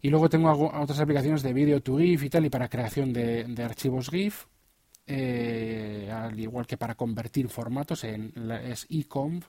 [0.00, 3.54] Y luego tengo otras aplicaciones de vídeo to GIF y tal, y para creación de,
[3.64, 4.46] archivos GIF,
[5.06, 8.32] al igual que para convertir formatos, en,
[8.64, 9.44] es eComp,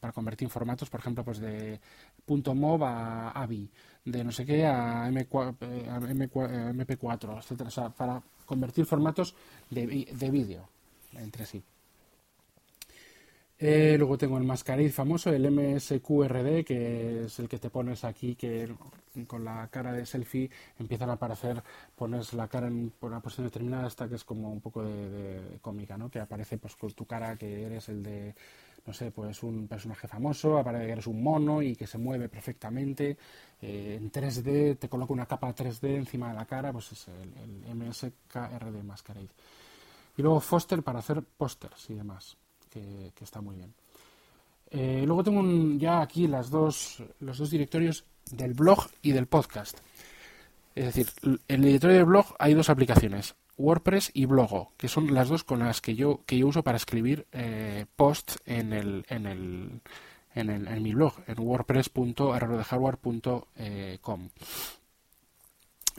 [0.00, 1.78] para convertir formatos, por ejemplo, pues de
[2.26, 3.70] .mov a AVI,
[4.06, 9.34] de no sé qué a, M4, MP4, etcétera, o sea, para convertir formatos
[9.68, 10.66] de, de vídeo
[11.14, 11.62] entre sí.
[13.64, 18.34] Eh, luego tengo el mascariz famoso, el MSQRD, que es el que te pones aquí,
[18.34, 18.74] que
[19.28, 21.62] con la cara de selfie empiezan a aparecer,
[21.94, 25.96] pones la cara en una posición determinada hasta que es como un poco de, cómica,
[25.96, 26.10] ¿no?
[26.10, 28.34] Que aparece pues con tu cara que eres el de,
[28.84, 32.28] no sé, pues un personaje famoso, aparece que eres un mono y que se mueve
[32.28, 33.16] perfectamente.
[33.60, 37.64] Eh, en 3D, te coloca una capa 3D encima de la cara, pues es el,
[37.68, 39.28] el MSKRD Masquerade.
[40.16, 42.36] Y luego Foster para hacer pósters y demás,
[42.72, 43.74] que, está muy bien.
[44.70, 45.42] Eh, luego tengo
[45.78, 49.78] ya aquí las dos, los dos directorios del blog y del podcast.
[50.74, 55.12] Es decir, en el directorio del blog hay dos aplicaciones, WordPress y Blogo, que son
[55.12, 59.04] las dos con las que yo, que yo uso para escribir eh, posts en el,
[59.08, 59.82] en el,
[60.34, 64.28] en, el, en mi blog, en wordpress.errodehardware.com.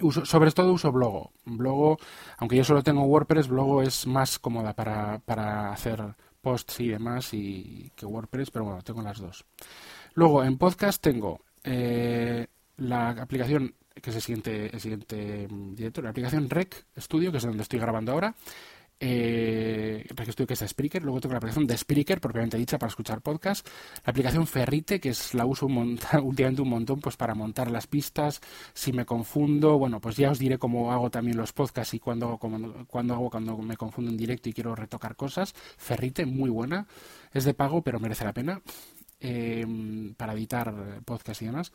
[0.02, 1.34] Uso, sobre todo uso Blogo.
[1.46, 2.00] Blogo,
[2.38, 7.34] aunque yo solo tengo WordPress, Blogo es más cómoda para, para hacer posts y demás
[7.34, 9.46] y que WordPress, pero bueno, tengo las dos.
[10.14, 12.46] Luego, en podcast tengo eh,
[12.78, 17.38] la aplicación que es el siguiente, el siguiente mm, director, la aplicación Rec Studio, que
[17.38, 18.36] es donde estoy grabando ahora.
[19.06, 21.04] Eh, Rec Studio, que es Spreaker.
[21.04, 23.68] Luego tengo la aplicación de Spreaker, propiamente dicha, para escuchar podcast.
[24.06, 27.86] La aplicación Ferrite, que es la uso un últimamente un montón pues para montar las
[27.86, 28.40] pistas.
[28.74, 32.38] Si me confundo, bueno, pues ya os diré cómo hago también los podcasts y cuando,
[32.38, 35.54] cuando hago cuando me confundo en directo y quiero retocar cosas.
[35.54, 36.88] Ferrite, muy buena.
[37.34, 38.62] Es de pago, pero merece la pena.
[39.20, 39.66] Eh,
[40.16, 41.74] para editar podcast y demás.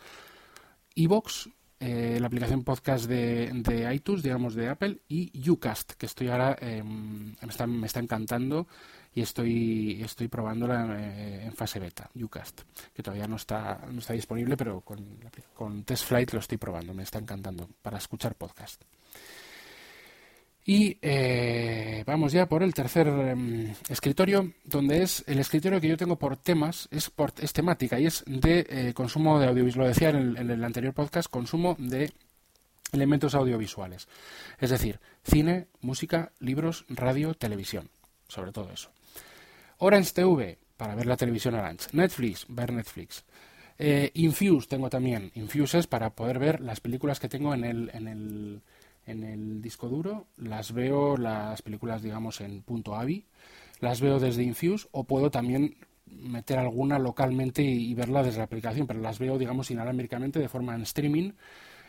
[0.95, 6.29] Evox, eh, la aplicación podcast de, de, iTunes, digamos de Apple, y Ucast, que estoy
[6.29, 8.67] ahora, em, me, está, me, está, encantando
[9.15, 12.63] y estoy, estoy probándola eh, en fase beta, Ucast,
[12.93, 15.21] que todavía no está, no está disponible, pero con,
[15.55, 18.83] con Test Flight lo estoy probando, me está encantando para escuchar podcast.
[20.69, 25.97] Y eh, vamos ya por el tercer em, escritorio, donde es el escritorio que yo
[25.97, 29.85] tengo por temas, es, por, es temática y es de eh, consumo de audiovisual.
[29.85, 32.13] Lo decía en el, anterior podcast, consumo de
[32.93, 34.09] elementos audiovisuales.
[34.59, 37.89] Es decir, cine, música, libros, radio, televisión.
[38.29, 38.91] Sobre todo eso.
[39.79, 41.87] Orange TV, para ver la televisión Orange.
[41.93, 43.25] Netflix, ver Netflix.
[43.79, 45.31] Eh, Infuse tengo también.
[45.35, 48.61] Infuse es para poder ver las películas que tengo en el, en el
[49.09, 53.27] en el disco duro, las veo las películas, digamos, en punto .avi,
[53.81, 58.87] las veo desde Infuse o puedo también meter alguna localmente y, verla desde la aplicación,
[58.87, 61.33] pero las veo, digamos, inalámbricamente de forma en streaming,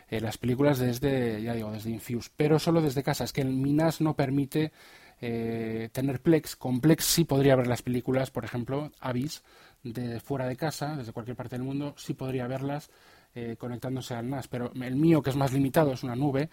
[0.08, 3.24] eh, las películas desde, ya digo, desde Infuse, pero solo desde casa.
[3.24, 4.72] Es que el Minas no permite
[5.20, 6.56] eh, tener Plex.
[6.56, 9.42] Con Plex sí podría ver las películas, por ejemplo, Avis,
[9.82, 12.90] de fuera de casa, desde cualquier parte del mundo, sí podría verlas
[13.34, 16.50] eh, conectándose al NAS, pero el mío, que es más limitado, es una nube,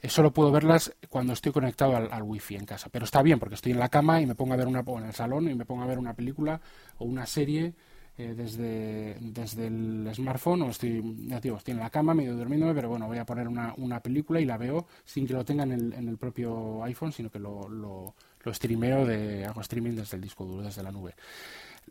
[0.00, 2.88] eh, solo puedo verlas cuando estoy conectado al, wifi en casa.
[2.90, 4.98] Pero está bien, porque estoy en la cama y me pongo a ver una, o
[4.98, 6.60] en el salón y me pongo a ver una película
[6.98, 7.72] o una serie
[8.18, 12.74] eh, desde, desde el smartphone, o estoy, ya digo, estoy en la cama, medio durmiéndome,
[12.74, 15.62] pero bueno, voy a poner una, una película y la veo sin que lo tenga
[15.62, 19.92] en el, en el propio iPhone, sino que lo, lo, lo streameo de hago streaming
[19.92, 21.14] desde el disco duro, desde la nube.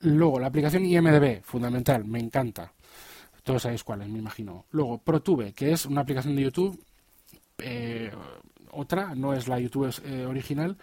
[0.02, 2.72] Luego, la aplicación IMDB, fundamental, me encanta.
[3.48, 4.66] Todos sabéis cuál me imagino.
[4.72, 6.84] Luego, ProTube, que es una aplicación de YouTube,
[7.60, 8.12] eh,
[8.72, 10.78] otra, no es la YouTube eh, original,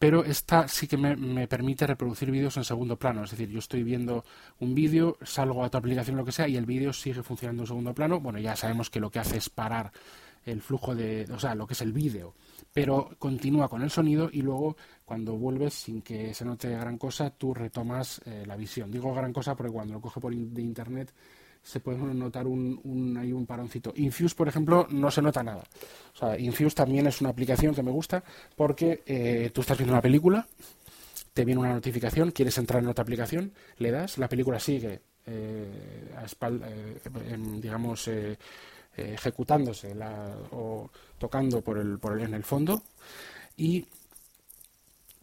[0.00, 3.22] pero esta sí que me, permite reproducir vídeos en segundo plano.
[3.22, 4.24] Es decir, yo estoy viendo
[4.58, 7.68] un vídeo, salgo a otra aplicación, lo que sea, y el vídeo sigue funcionando en
[7.68, 8.18] segundo plano.
[8.18, 9.92] Bueno, ya sabemos que lo que hace es parar
[10.44, 12.34] el flujo de, o sea, lo que es el vídeo,
[12.72, 17.30] pero continúa con el sonido y luego cuando vuelves sin que se note gran cosa,
[17.30, 18.90] tú retomas eh, la visión.
[18.90, 21.14] Digo gran cosa porque cuando lo coge por de internet
[21.62, 23.92] se puede notar un, un, hay un paroncito.
[23.96, 25.62] Infuse, por ejemplo, no se nota nada.
[26.14, 28.22] O sea, Infuse también es una aplicación que me gusta
[28.56, 30.46] porque eh, tú estás viendo una película,
[31.32, 36.10] te viene una notificación, quieres entrar en otra aplicación, le das, la película sigue eh,
[36.40, 38.10] eh, digamos,
[38.96, 39.94] ejecutándose
[40.50, 42.82] o tocando por el, por el, en el fondo
[43.56, 43.86] y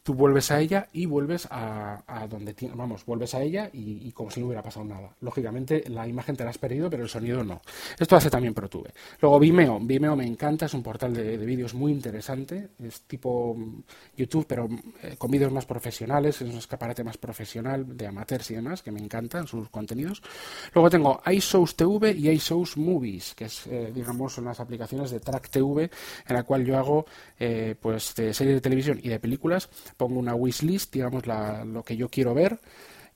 [0.09, 4.39] tú vuelves a ella y vuelves a, donde vamos, vuelves a ella y, como si
[4.39, 5.13] no hubiera pasado nada.
[5.21, 7.61] Lógicamente la imagen te la has perdido, pero el sonido no.
[7.99, 8.91] Esto hace también ProTube.
[9.21, 13.83] Luego Vimeo, Vimeo me encanta, es un portal de, vídeos muy interesante, es tipo mm,
[14.17, 14.67] YouTube, pero
[15.03, 18.91] eh, con vídeos más profesionales, es un escaparate más profesional de amateurs y demás, que
[18.91, 20.23] me encantan sus contenidos.
[20.73, 25.19] Luego tengo iShows TV y iShows Movies, que es, eh, digamos, son las aplicaciones de
[25.19, 25.91] Track TV,
[26.27, 27.05] en la cual yo hago,
[27.39, 29.69] eh, pues, series de televisión y de películas
[29.99, 32.57] pongo una wishlist, digamos lo que yo quiero ver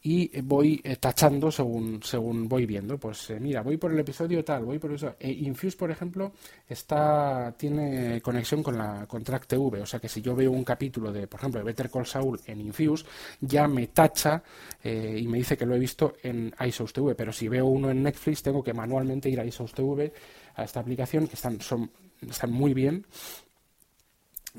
[0.06, 2.98] y voy eh, tachando según, según voy viendo.
[2.98, 5.16] Pues eh, mira, voy por el episodio tal, voy por eso.
[5.18, 6.34] E Infuse, por ejemplo,
[6.68, 10.66] está, tiene conexión con la con Track TV, o sea que si yo veo un
[10.66, 13.06] capítulo de, por ejemplo, de Better Call Saul en Infuse,
[13.40, 14.44] ya me tacha
[14.84, 17.90] eh, y me dice que lo he visto en iSource TV, pero si veo uno
[17.90, 20.12] en Netflix, tengo que manualmente ir a iSource TV,
[20.56, 21.90] a esta aplicación, que están, son,
[22.22, 23.06] están muy bien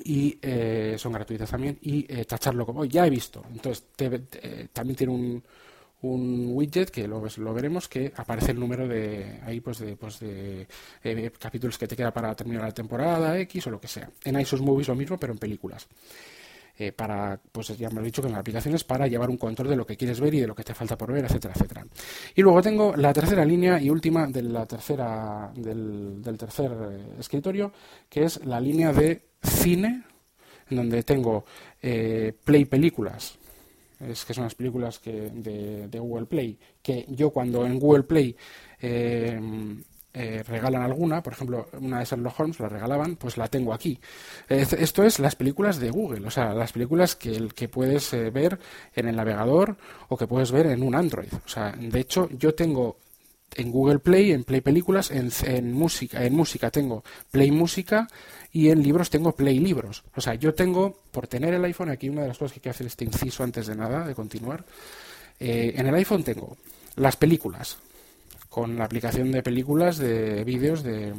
[0.03, 3.85] y eh, son gratuitas también y eh, tacharlo como ya he visto entonces
[4.73, 5.43] también tiene un,
[6.05, 10.21] un widget que lo, lo, veremos que aparece el número de ahí pues de, pues
[10.21, 10.67] de
[11.03, 14.11] eh, capítulos que te queda para terminar la temporada X o lo que sea.
[14.25, 15.87] En iSource Movies lo mismo pero en películas
[16.97, 19.69] para, pues ya me lo he dicho que en las aplicaciones para llevar un control
[19.69, 21.87] de lo que quieres ver y de lo que te falta por ver, etcétera, etcétera.
[22.35, 26.73] Y luego tengo la tercera línea y última de la tercera, del, tercer
[27.19, 27.73] escritorio,
[28.09, 30.05] que es la línea de cine,
[30.71, 31.45] en donde tengo
[31.81, 33.39] eh, Play Películas,
[34.01, 38.37] es que son las películas que de, Google Play, que yo cuando en Google Play
[38.81, 39.41] eh,
[40.15, 44.01] eh, regalan alguna, por ejemplo, una de Sherlock Holmes la regalaban, pues la tengo aquí.
[44.49, 48.59] esto es las películas de Google, o sea, las películas que, que puedes ver
[48.95, 49.77] en el navegador
[50.09, 51.33] o que puedes ver en un Android.
[51.45, 52.97] O sea, de hecho, yo tengo
[53.57, 58.09] en Google Play, en Play Películas, en, en música, en música tengo Play Música
[58.53, 60.05] y en libros tengo Play Libros.
[60.15, 62.63] O sea, yo tengo, por tener el iPhone, aquí una de las cosas que hay
[62.63, 64.65] que hacer este inciso antes de nada, de continuar,
[65.39, 66.57] eh, en el iPhone tengo
[66.97, 67.79] las películas,
[68.55, 71.13] con la aplicación de películas, de vídeos de,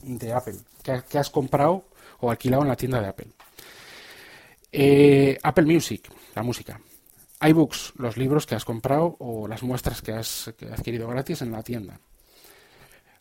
[0.00, 1.84] de Apple, que, has comprado
[2.20, 3.26] o alquilado en la tienda de Apple.
[4.72, 6.80] Eh, Apple Music, la música.
[7.38, 11.62] iBooks, los libros que has comprado o las muestras que has adquirido gratis en la
[11.62, 12.00] tienda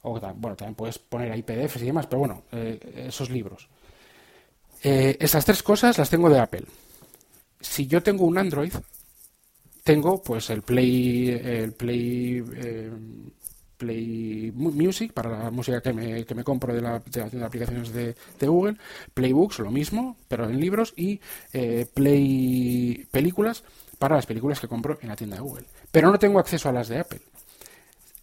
[0.03, 3.68] o bueno, también puedes poner ahí PDFs y demás, pero bueno, eh, esos libros.
[4.82, 6.66] Eh, esas tres cosas las tengo de Apple.
[7.59, 8.74] Si yo tengo un Android,
[9.84, 12.92] tengo pues el Play, el Play, eh,
[13.78, 18.16] Play Music para la música que me, que me compro de la, de aplicaciones de,
[18.40, 18.78] de, Google,
[19.14, 21.20] Playbooks, lo mismo, pero en libros, y
[21.94, 23.64] Play Películas
[24.00, 25.66] para las películas que compro en la tienda de Google.
[25.92, 27.22] Pero no tengo acceso a las de Apple.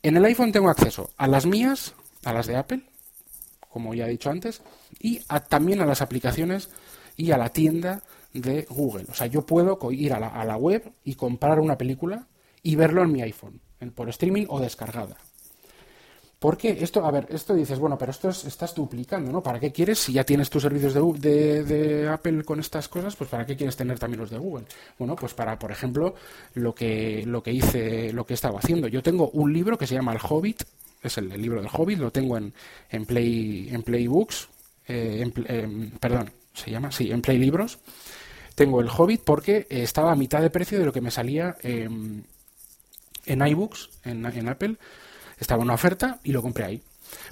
[0.02, 1.94] En el iPhone tengo acceso a las mías,
[2.24, 2.82] a las de Apple,
[3.70, 4.62] como ya he dicho antes,
[4.98, 6.70] y también a las aplicaciones
[7.16, 8.02] y a la tienda
[8.32, 9.06] de Google.
[9.10, 12.26] O sea, yo puedo ir a la web y comprar una película
[12.62, 13.60] y verlo en mi iPhone,
[13.94, 15.16] por streaming o descargada.
[16.40, 19.42] Porque esto, a ver, esto dices, bueno, pero esto estás duplicando, ¿no?
[19.42, 23.28] ¿Para qué quieres, si ya tienes tus servicios de, de, Apple con estas cosas, pues
[23.28, 24.64] para qué quieres tener también los de Google?
[24.98, 26.14] Bueno, pues para, por ejemplo,
[26.54, 28.88] lo que, lo que hice, lo que he estado haciendo.
[28.88, 30.62] Yo tengo un libro que se llama El Hobbit,
[31.02, 32.54] es el, libro del Hobbit, lo tengo en,
[32.88, 34.48] en Play, en Playbooks,
[34.88, 37.78] eh, en, perdón, se llama, sí, en Play Libros.
[38.60, 42.26] Tengo el Hobbit porque estaba a mitad de precio de lo que me salía en
[43.24, 44.76] iBooks, en, en Apple
[45.38, 46.82] estaba una oferta y lo compré ahí.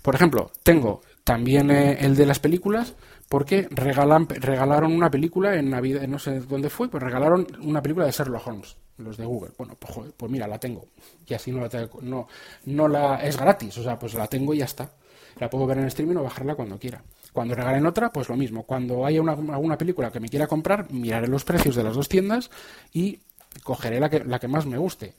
[0.01, 2.95] Por ejemplo, tengo también eh, el de las películas
[3.29, 8.07] porque regalan, regalaron una película en Navidad, no sé dónde fue, pues regalaron una película
[8.07, 9.51] de Sherlock Holmes, los de Google.
[9.59, 10.87] Bueno, pues, pues mira, la tengo.
[11.27, 12.27] Y así no la tengo, no,
[12.65, 14.91] no la es gratis, o sea, pues la tengo y ya está.
[15.39, 17.03] La puedo ver en streaming o bajarla cuando quiera.
[17.39, 18.65] Cuando regalen otra, pues lo mismo.
[18.65, 22.09] Cuando haya una, alguna película que me quiera comprar, miraré los precios de las dos
[22.09, 22.51] tiendas
[22.93, 23.21] y
[23.63, 25.15] cogeré la que, la que más me guste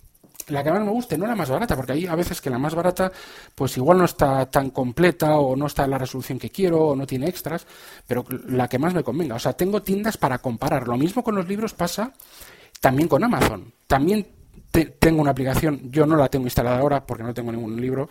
[0.47, 2.57] la que más me guste, no la más barata, porque hay a veces que la
[2.57, 3.09] más barata,
[3.55, 6.95] pues igual no está tan completa o no está en la resolución que quiero o
[6.95, 7.65] no tiene extras,
[8.05, 9.35] pero la que más me convenga.
[9.35, 10.89] O sea, tengo tiendas para comparar.
[10.89, 12.11] Lo mismo con los libros pasa
[12.81, 13.71] también con Amazon.
[13.87, 14.27] También
[14.99, 18.09] tengo una aplicación, yo no la tengo instalada ahora porque no tengo ningún libro,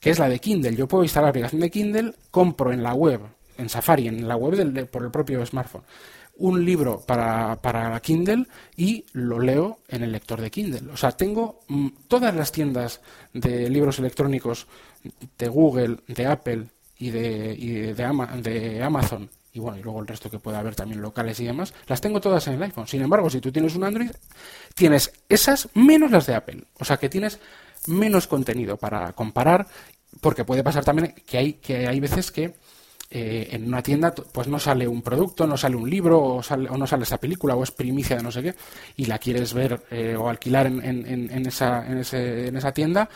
[0.00, 0.76] que es la de Kindle.
[0.76, 3.20] Yo puedo instalar la aplicación de Kindle, compro en la web,
[3.58, 5.82] en Safari, en la web del, por el propio smartphone
[6.38, 8.46] un libro para, para Kindle
[8.76, 10.92] y lo leo en el lector de Kindle.
[10.92, 13.00] O sea, tengo mm, todas las tiendas
[13.32, 14.68] de libros electrónicos
[15.36, 20.06] de Google, de Apple y de, y de, de Amazon y bueno, y luego el
[20.06, 22.86] resto que pueda haber también locales y demás, las tengo todas en el iPhone.
[22.86, 24.10] Sin embargo, si tú tienes un Android,
[24.74, 26.64] tienes esas menos las de Apple.
[26.78, 27.40] O sea que tienes
[27.86, 29.66] menos contenido para comparar,
[30.20, 32.54] porque puede pasar también que hay, que hay veces que
[33.10, 36.68] eh, en una tienda pues no sale un producto, no sale un libro o, sale,
[36.68, 38.54] o, no sale esa película o es primicia de no sé qué
[38.96, 42.72] y la quieres ver eh, o alquilar en, en, en, esa, en, ese, en esa
[42.72, 43.08] tienda,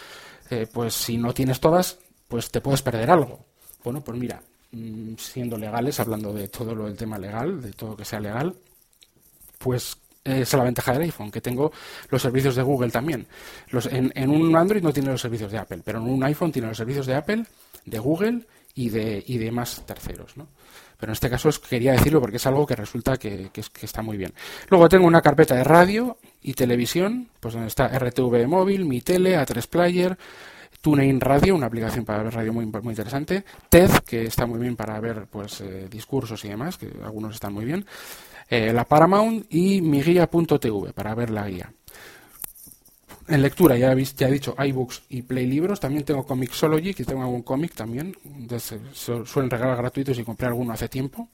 [0.48, 3.44] eh, pues si no tienes todas, pues te puedes perder algo.
[3.84, 4.40] Bueno, pues mira,
[4.70, 8.54] mm, siendo legales, hablando de todo lo del tema legal, de todo que sea legal,
[9.58, 11.70] pues esa es la ventaja del iPhone, que tengo
[12.08, 13.26] los servicios de Google también.
[13.68, 16.50] Los, en, en, un Android no tiene los servicios de Apple, pero en un iPhone
[16.50, 17.44] tiene los servicios de Apple,
[17.84, 20.36] de Google y de, y de más terceros.
[20.36, 20.48] ¿no?
[20.98, 24.16] Pero en este caso quería decirlo porque es algo que resulta que, que, está muy
[24.16, 24.32] bien.
[24.68, 29.36] Luego tengo una carpeta de radio y televisión, pues donde está RTV móvil, mi tele,
[29.36, 30.16] A3 Player,
[30.80, 34.76] TuneIn Radio, una aplicación para ver radio muy, muy interesante, TED, que está muy bien
[34.76, 37.84] para ver pues eh, discursos y demás, que algunos están muy bien,
[38.48, 41.72] eh, la Paramount y mi guía.tv para ver la guía.
[43.32, 45.80] En lectura, ya, he, ya dicho iBooks y Play Libros.
[45.80, 48.14] También tengo Comixology, que tengo algún cómic también.
[48.92, 51.30] suelen regalar gratuitos y compré alguno hace tiempo.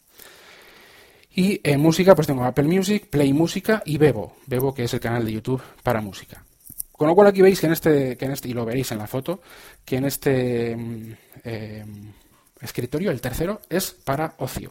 [1.35, 4.37] Y en música, pues tengo Apple Music, Play Música y Bebo.
[4.47, 6.45] Bebo, que es el canal de YouTube para música.
[6.93, 9.41] Con lo cual aquí veis que en este, este y lo veréis en la foto,
[9.85, 11.85] que en este mm, eh,
[12.61, 14.71] escritorio, el tercero, es para ocio.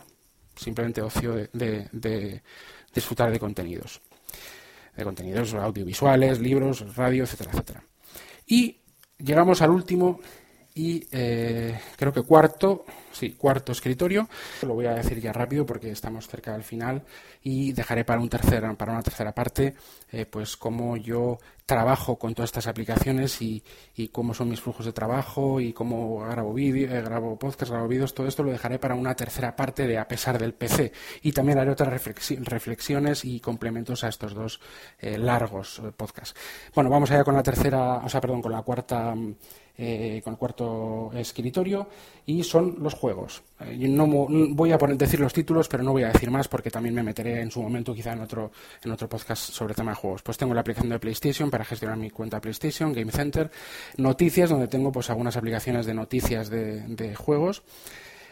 [0.55, 2.41] Simplemente ocio de
[2.93, 3.99] disfrutar de contenidos
[4.97, 7.83] de contenidos audiovisuales, libros, radio, etcétera, etcétera.
[8.47, 8.77] Y
[9.19, 10.19] llegamos al último
[10.73, 14.29] y eh, creo que cuarto, sí, cuarto escritorio.
[14.61, 17.03] Lo voy a decir ya rápido porque estamos cerca del final
[17.41, 19.75] y dejaré para un tercer, para una tercera parte,
[20.11, 23.61] eh, pues cómo yo trabajo con todas estas aplicaciones y,
[23.95, 27.87] y, cómo son mis flujos de trabajo y cómo grabo vídeo, eh, grabo podcast, grabo
[27.87, 30.91] vídeos, todo esto lo dejaré para una tercera parte de a pesar del PC
[31.21, 32.03] y también haré otras
[32.39, 34.59] reflexiones y complementos a estos dos
[35.01, 36.39] largos podcasts.
[36.73, 39.13] Bueno, vamos allá con la tercera, o sea, perdón, con la cuarta
[39.79, 41.87] eh, con el cuarto escritorio
[42.25, 43.43] y son los juegos.
[43.59, 46.69] Eh, no voy a poner, decir los títulos, pero no voy a decir más porque
[46.69, 48.51] también me meteré en su momento quizá en otro,
[48.83, 50.21] en otro podcast sobre tema de juegos.
[50.21, 53.49] Pues tengo la aplicación de PlayStation para gestionar mi cuenta PlayStation, Game Center,
[53.97, 57.63] noticias donde tengo pues algunas aplicaciones de noticias de juegos.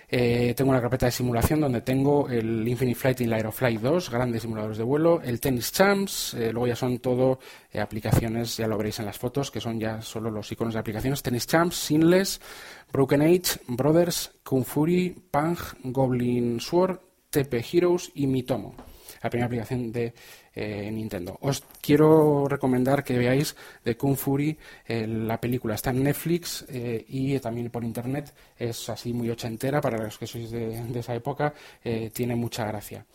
[0.08, 4.10] Eh, tengo una carpeta de simulación donde tengo el Infinite Flight y el Aeroflight 2,
[4.10, 7.40] grandes simuladores de vuelo, el Tennis Champs, eh, luego ya son todo
[7.72, 10.80] eh, aplicaciones, ya lo veréis en las fotos, que son ya solo los iconos de
[10.80, 12.40] aplicaciones, Tennis Champs, Sinless,
[12.92, 17.00] Broken Age, Brothers, Kung Fury, Pang, Goblin Sword,
[17.30, 18.76] TP Heroes y Mitomo
[19.26, 20.14] la primera aplicación de
[20.56, 21.38] eh, Nintendo.
[21.42, 27.06] Os quiero recomendar que veáis de Kung Fury, eh, la película está en Netflix eh,
[27.10, 31.14] y también por internet, es así muy ochentera para los que sois de, de esa
[31.14, 31.54] época,
[32.14, 33.06] tiene mucha gracia.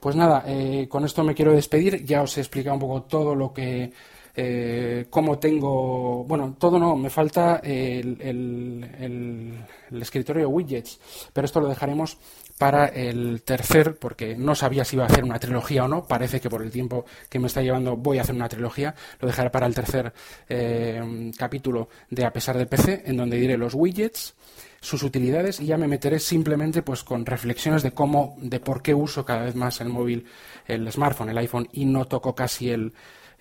[0.00, 0.44] Pues nada,
[0.88, 3.90] con esto me quiero despedir, ya os he explicado un poco todo lo que
[4.38, 11.00] eh, cómo tengo, bueno, todo no, me falta el, el, escritorio widgets,
[11.32, 12.18] pero esto lo dejaremos
[12.58, 16.38] para el tercer, porque no sabía si iba a hacer una trilogía o no, parece
[16.38, 19.48] que por el tiempo que me está llevando voy a hacer una trilogía, lo dejaré
[19.48, 20.12] para el tercer
[20.48, 24.34] eh, capítulo de A pesar del PC, en donde diré los widgets,
[24.80, 28.94] sus utilidades y ya me meteré simplemente pues con reflexiones de cómo, de por qué
[28.94, 30.26] uso cada vez más el móvil,
[30.66, 32.92] el smartphone, el iPhone y no toco casi el,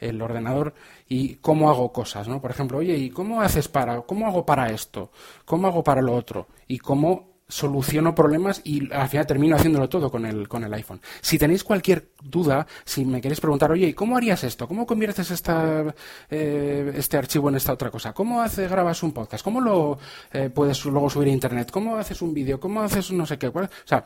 [0.09, 0.73] el ordenador
[1.07, 2.41] y cómo hago cosas, ¿no?
[2.41, 5.11] Por ejemplo, oye, ¿y cómo haces para, cómo hago para esto?
[5.45, 6.47] ¿Cómo hago para lo otro?
[6.67, 10.99] Y cómo soluciono problemas y al final termino haciéndolo todo con el, con el iPhone.
[11.21, 14.67] Si tenéis cualquier duda, si me queréis preguntar, oye, ¿cómo harías esto?
[14.67, 15.93] ¿Cómo conviertes esta,
[16.29, 18.13] eh, este archivo en esta otra cosa?
[18.13, 19.43] ¿Cómo hace, grabas un podcast?
[19.43, 19.99] ¿Cómo lo
[20.33, 21.69] eh, puedes luego subir a Internet?
[21.71, 22.59] ¿Cómo haces un vídeo?
[22.59, 23.47] ¿Cómo haces no sé qué?
[23.47, 24.03] O sea,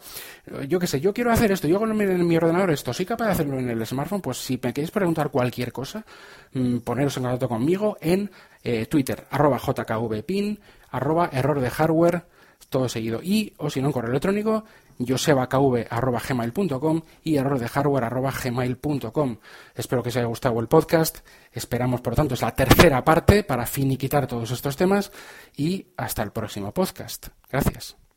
[0.67, 3.25] yo qué sé, yo quiero hacer esto, yo hago en mi ordenador esto, ¿soy capaz
[3.27, 4.21] de hacerlo en el smartphone?
[4.21, 6.05] Pues si me queréis preguntar cualquier cosa,
[6.53, 8.29] mm, poneros en contacto conmigo en
[8.63, 10.59] eh, Twitter, arroba jkvpin,
[10.91, 12.25] arroba error de hardware,
[12.69, 13.21] todo seguido.
[13.21, 14.63] Y, o si no, en correo electrónico,
[14.99, 19.37] josebakv.gmail.com y error de hardware.gmail.com.
[19.75, 21.19] Espero que os haya gustado el podcast.
[21.51, 25.11] Esperamos, por tanto, es la tercera parte para finiquitar todos estos temas
[25.55, 27.27] y hasta el próximo podcast.
[27.49, 28.08] Gracias.